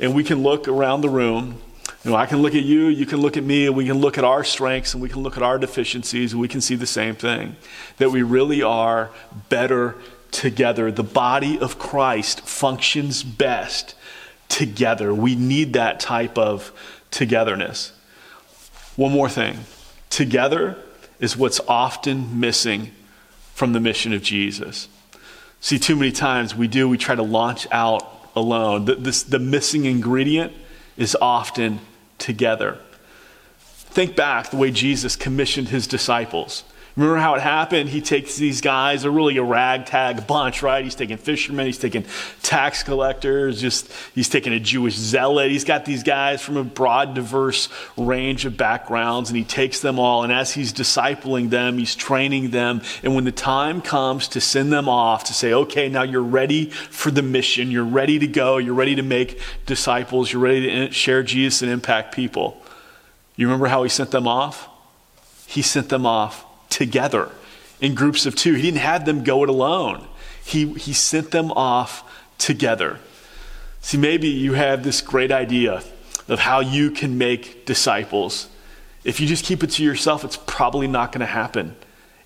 And 0.00 0.14
we 0.14 0.24
can 0.24 0.42
look 0.42 0.68
around 0.68 1.00
the 1.00 1.08
room. 1.08 1.60
You 2.04 2.10
know, 2.10 2.16
I 2.16 2.26
can 2.26 2.42
look 2.42 2.54
at 2.54 2.62
you, 2.62 2.86
you 2.86 3.06
can 3.06 3.20
look 3.20 3.36
at 3.36 3.44
me, 3.44 3.66
and 3.66 3.76
we 3.76 3.86
can 3.86 3.98
look 3.98 4.18
at 4.18 4.24
our 4.24 4.42
strengths 4.42 4.92
and 4.94 5.02
we 5.02 5.08
can 5.08 5.22
look 5.22 5.36
at 5.36 5.42
our 5.42 5.58
deficiencies, 5.58 6.32
and 6.32 6.40
we 6.40 6.48
can 6.48 6.60
see 6.60 6.74
the 6.74 6.86
same 6.86 7.14
thing 7.14 7.56
that 7.98 8.10
we 8.10 8.22
really 8.22 8.62
are 8.62 9.10
better 9.48 9.96
together. 10.32 10.90
The 10.90 11.04
body 11.04 11.58
of 11.58 11.78
Christ 11.78 12.40
functions 12.40 13.22
best 13.22 13.94
together. 14.48 15.14
We 15.14 15.36
need 15.36 15.74
that 15.74 16.00
type 16.00 16.36
of 16.36 16.72
togetherness. 17.10 17.92
One 18.96 19.12
more 19.12 19.28
thing 19.28 19.60
together 20.10 20.76
is 21.20 21.36
what's 21.36 21.60
often 21.68 22.40
missing 22.40 22.90
from 23.54 23.72
the 23.72 23.80
mission 23.80 24.12
of 24.12 24.22
Jesus. 24.22 24.88
See, 25.60 25.78
too 25.78 25.94
many 25.94 26.10
times 26.10 26.56
we 26.56 26.66
do, 26.66 26.88
we 26.88 26.98
try 26.98 27.14
to 27.14 27.22
launch 27.22 27.68
out 27.70 28.30
alone. 28.34 28.86
The, 28.86 28.96
this, 28.96 29.22
the 29.22 29.38
missing 29.38 29.84
ingredient 29.84 30.52
is 30.96 31.16
often 31.20 31.80
together. 32.18 32.78
Think 33.58 34.16
back 34.16 34.50
the 34.50 34.56
way 34.56 34.70
Jesus 34.70 35.16
commissioned 35.16 35.68
his 35.68 35.86
disciples. 35.86 36.64
Remember 36.94 37.18
how 37.18 37.34
it 37.34 37.40
happened? 37.40 37.88
He 37.88 38.02
takes 38.02 38.36
these 38.36 38.60
guys, 38.60 39.02
they're 39.02 39.10
really 39.10 39.38
a 39.38 39.42
ragtag 39.42 40.26
bunch, 40.26 40.62
right? 40.62 40.84
He's 40.84 40.94
taking 40.94 41.16
fishermen, 41.16 41.64
he's 41.64 41.78
taking 41.78 42.04
tax 42.42 42.82
collectors, 42.82 43.62
just 43.62 43.90
he's 44.14 44.28
taking 44.28 44.52
a 44.52 44.60
Jewish 44.60 44.94
zealot. 44.94 45.50
He's 45.50 45.64
got 45.64 45.86
these 45.86 46.02
guys 46.02 46.42
from 46.42 46.58
a 46.58 46.64
broad, 46.64 47.14
diverse 47.14 47.70
range 47.96 48.44
of 48.44 48.58
backgrounds, 48.58 49.30
and 49.30 49.38
he 49.38 49.44
takes 49.44 49.80
them 49.80 49.98
all. 49.98 50.22
And 50.22 50.30
as 50.30 50.52
he's 50.52 50.70
discipling 50.70 51.48
them, 51.48 51.78
he's 51.78 51.94
training 51.94 52.50
them. 52.50 52.82
And 53.02 53.14
when 53.14 53.24
the 53.24 53.32
time 53.32 53.80
comes 53.80 54.28
to 54.28 54.40
send 54.42 54.70
them 54.70 54.86
off, 54.86 55.24
to 55.24 55.32
say, 55.32 55.54
okay, 55.54 55.88
now 55.88 56.02
you're 56.02 56.22
ready 56.22 56.68
for 56.68 57.10
the 57.10 57.22
mission, 57.22 57.70
you're 57.70 57.84
ready 57.84 58.18
to 58.18 58.26
go, 58.26 58.58
you're 58.58 58.74
ready 58.74 58.96
to 58.96 59.02
make 59.02 59.40
disciples, 59.64 60.30
you're 60.30 60.42
ready 60.42 60.68
to 60.68 60.92
share 60.92 61.22
Jesus 61.22 61.62
and 61.62 61.70
impact 61.70 62.14
people. 62.14 62.62
You 63.34 63.46
remember 63.46 63.68
how 63.68 63.82
he 63.82 63.88
sent 63.88 64.10
them 64.10 64.28
off? 64.28 64.68
He 65.46 65.62
sent 65.62 65.88
them 65.88 66.04
off 66.04 66.44
together 66.72 67.30
in 67.80 67.94
groups 67.94 68.26
of 68.26 68.34
two. 68.34 68.54
He 68.54 68.62
didn't 68.62 68.78
have 68.78 69.04
them 69.04 69.22
go 69.22 69.44
it 69.44 69.48
alone, 69.48 70.08
he, 70.44 70.72
he 70.74 70.92
sent 70.92 71.30
them 71.30 71.52
off 71.52 72.02
together. 72.38 72.98
See, 73.80 73.98
maybe 73.98 74.28
you 74.28 74.54
have 74.54 74.84
this 74.84 75.00
great 75.00 75.30
idea 75.32 75.82
of 76.28 76.38
how 76.38 76.60
you 76.60 76.90
can 76.90 77.18
make 77.18 77.66
disciples. 77.66 78.48
If 79.04 79.20
you 79.20 79.26
just 79.26 79.44
keep 79.44 79.64
it 79.64 79.70
to 79.72 79.84
yourself, 79.84 80.24
it's 80.24 80.36
probably 80.36 80.86
not 80.86 81.10
going 81.10 81.20
to 81.20 81.26
happen. 81.26 81.74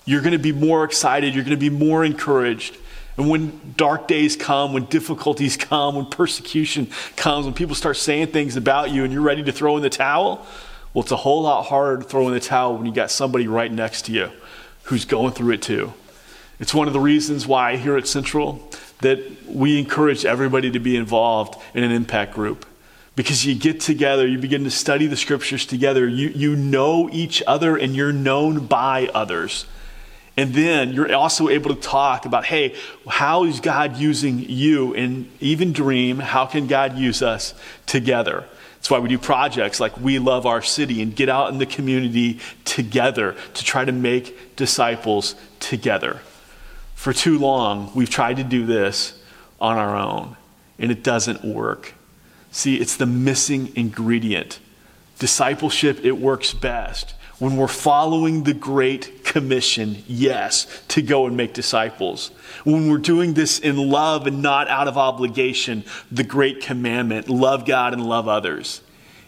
You're 0.04 0.20
going 0.20 0.32
to 0.32 0.38
be 0.38 0.52
more 0.52 0.85
excited, 0.85 1.35
you're 1.35 1.44
going 1.44 1.59
to 1.59 1.70
be 1.70 1.70
more 1.70 2.04
encouraged. 2.04 2.76
And 3.16 3.30
when 3.30 3.74
dark 3.76 4.06
days 4.06 4.37
come, 4.37 4.74
when 4.74 4.85
difficulties 4.85 5.56
come, 5.56 5.96
when 5.96 6.06
persecution 6.06 6.88
comes, 7.16 7.46
when 7.46 7.54
people 7.54 7.74
start 7.74 7.96
saying 7.96 8.28
things 8.28 8.56
about 8.56 8.90
you 8.90 9.04
and 9.04 9.12
you're 9.12 9.22
ready 9.22 9.42
to 9.42 9.52
throw 9.52 9.76
in 9.78 9.82
the 9.82 9.90
towel, 9.90 10.46
well, 10.96 11.02
it's 11.02 11.12
a 11.12 11.16
whole 11.16 11.42
lot 11.42 11.64
harder 11.64 12.02
to 12.02 12.09
throw 12.09 12.26
in 12.26 12.32
the 12.32 12.40
towel 12.40 12.74
when 12.78 12.87
you 12.87 12.92
got 12.92 13.11
somebody 13.11 13.46
right 13.46 13.70
next 13.70 14.06
to 14.06 14.12
you 14.12 14.30
who's 14.85 15.04
going 15.04 15.30
through 15.30 15.52
it 15.52 15.61
too. 15.61 15.92
It's 16.59 16.72
one 16.72 16.87
of 16.87 16.94
the 16.94 17.00
reasons 17.00 17.46
why 17.46 17.76
here 17.76 17.98
at 17.98 18.06
Central 18.06 18.70
that 19.02 19.20
we 19.46 19.78
encourage 19.78 20.24
everybody 20.24 20.70
to 20.70 20.78
be 20.78 20.96
involved 20.96 21.62
in 21.74 21.85
an 21.85 21.92
impact 21.92 22.32
group. 22.32 22.64
Because 23.14 23.44
you 23.44 23.54
get 23.54 23.78
together, 23.78 24.26
you 24.26 24.38
begin 24.38 24.64
to 24.64 24.70
study 24.70 25.06
the 25.06 25.18
scriptures 25.18 25.66
together, 25.66 26.09
you, 26.09 26.30
you 26.30 26.56
know 26.56 27.11
each 27.12 27.42
other 27.46 27.76
and 27.76 27.94
you're 27.94 28.11
known 28.11 28.64
by 28.64 29.11
others. 29.12 29.66
And 30.38 30.54
then 30.54 30.94
you're 30.94 31.14
also 31.14 31.50
able 31.50 31.74
to 31.74 31.80
talk 31.80 32.24
about, 32.24 32.46
hey, 32.46 32.74
how 33.06 33.44
is 33.44 33.61
God 33.61 33.98
using 33.98 34.38
you? 34.38 34.94
And 34.94 35.30
even 35.40 35.74
dream, 35.74 36.20
how 36.20 36.46
can 36.46 36.66
God 36.66 36.96
use 36.96 37.20
us 37.20 37.52
together? 37.85 38.46
That's 38.76 38.90
why 38.90 39.00
we 39.00 39.08
do 39.08 39.18
projects 39.18 39.80
like 39.80 39.98
We 39.98 40.18
Love 40.18 40.46
Our 40.46 40.62
City 40.62 41.02
and 41.02 41.16
get 41.16 41.28
out 41.28 41.50
in 41.50 41.58
the 41.58 41.66
community 41.66 42.38
together 42.64 43.34
to 43.54 43.64
try 43.64 43.84
to 43.84 43.92
make 43.92 44.54
disciples 44.54 45.34
together. 45.58 46.20
For 46.94 47.12
too 47.12 47.38
long, 47.38 47.90
we've 47.94 48.08
tried 48.08 48.36
to 48.36 48.44
do 48.44 48.64
this 48.64 49.20
on 49.60 49.76
our 49.76 49.96
own, 49.96 50.36
and 50.78 50.90
it 50.90 51.02
doesn't 51.02 51.44
work. 51.44 51.94
See, 52.50 52.76
it's 52.76 52.96
the 52.96 53.06
missing 53.06 53.72
ingredient. 53.76 54.60
Discipleship, 55.18 56.04
it 56.04 56.18
works 56.18 56.54
best 56.54 57.14
when 57.38 57.56
we're 57.56 57.68
following 57.68 58.44
the 58.44 58.54
Great 58.54 59.24
Commission, 59.37 60.03
yes, 60.07 60.66
to 60.88 61.03
go 61.03 61.27
and 61.27 61.37
make 61.37 61.53
disciples. 61.53 62.29
When 62.64 62.88
we're 62.88 62.96
doing 62.96 63.35
this 63.35 63.59
in 63.59 63.77
love 63.77 64.27
and 64.27 64.40
not 64.40 64.66
out 64.68 64.88
of 64.88 64.96
obligation, 64.96 65.85
the 66.11 66.25
Great 66.25 66.62
Commandment 66.62 67.29
love 67.29 67.66
God 67.66 67.92
and 67.92 68.03
love 68.03 68.29
others. 68.29 68.81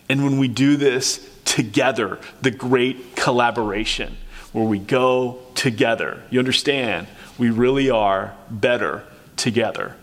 And 0.09 0.25
when 0.25 0.39
we 0.39 0.49
do 0.49 0.79
this 0.79 1.29
together, 1.45 2.19
the 2.41 2.51
Great 2.51 3.17
Collaboration, 3.17 4.17
where 4.53 4.65
we 4.65 4.79
go 4.79 5.41
together. 5.55 6.23
You 6.31 6.39
understand? 6.39 7.07
We 7.37 7.51
really 7.51 7.91
are 7.91 8.35
better 8.49 9.05
together. 9.37 9.95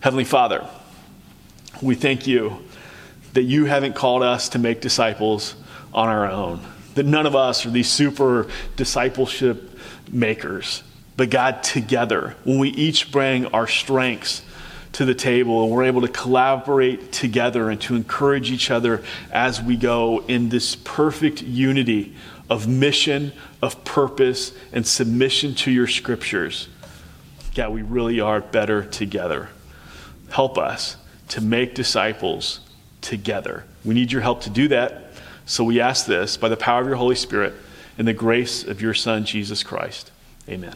Heavenly 0.00 0.24
Father, 0.24 0.66
we 1.82 1.96
thank 1.96 2.26
you 2.26 2.64
that 3.34 3.42
you 3.42 3.66
haven't 3.66 3.94
called 3.94 4.22
us 4.22 4.48
to 4.48 4.58
make 4.58 4.80
disciples 4.80 5.54
on 5.92 6.08
our 6.08 6.30
own 6.30 6.62
that 6.94 7.06
none 7.06 7.26
of 7.26 7.34
us 7.34 7.66
are 7.66 7.70
these 7.70 7.90
super 7.90 8.48
discipleship 8.76 9.70
makers. 10.10 10.82
But 11.16 11.30
God, 11.30 11.62
together, 11.62 12.36
when 12.44 12.58
we 12.58 12.70
each 12.70 13.12
bring 13.12 13.46
our 13.46 13.66
strengths 13.66 14.42
to 14.92 15.04
the 15.04 15.14
table 15.14 15.64
and 15.64 15.72
we're 15.72 15.84
able 15.84 16.02
to 16.02 16.08
collaborate 16.08 17.12
together 17.12 17.68
and 17.68 17.80
to 17.82 17.96
encourage 17.96 18.50
each 18.50 18.70
other 18.70 19.02
as 19.32 19.60
we 19.60 19.76
go 19.76 20.24
in 20.28 20.48
this 20.48 20.76
perfect 20.76 21.42
unity 21.42 22.14
of 22.48 22.68
mission, 22.68 23.32
of 23.62 23.84
purpose, 23.84 24.52
and 24.72 24.86
submission 24.86 25.54
to 25.54 25.70
your 25.70 25.86
scriptures, 25.86 26.68
God, 27.54 27.72
we 27.72 27.82
really 27.82 28.20
are 28.20 28.40
better 28.40 28.84
together. 28.84 29.48
Help 30.30 30.58
us 30.58 30.96
to 31.28 31.40
make 31.40 31.74
disciples 31.74 32.60
together. 33.00 33.64
We 33.84 33.94
need 33.94 34.10
your 34.12 34.22
help 34.22 34.42
to 34.42 34.50
do 34.50 34.68
that. 34.68 35.03
So 35.46 35.64
we 35.64 35.80
ask 35.80 36.06
this 36.06 36.36
by 36.36 36.48
the 36.48 36.56
power 36.56 36.80
of 36.80 36.86
your 36.86 36.96
Holy 36.96 37.16
Spirit 37.16 37.54
and 37.98 38.08
the 38.08 38.12
grace 38.12 38.64
of 38.64 38.80
your 38.80 38.94
Son, 38.94 39.24
Jesus 39.24 39.62
Christ. 39.62 40.10
Amen. 40.48 40.74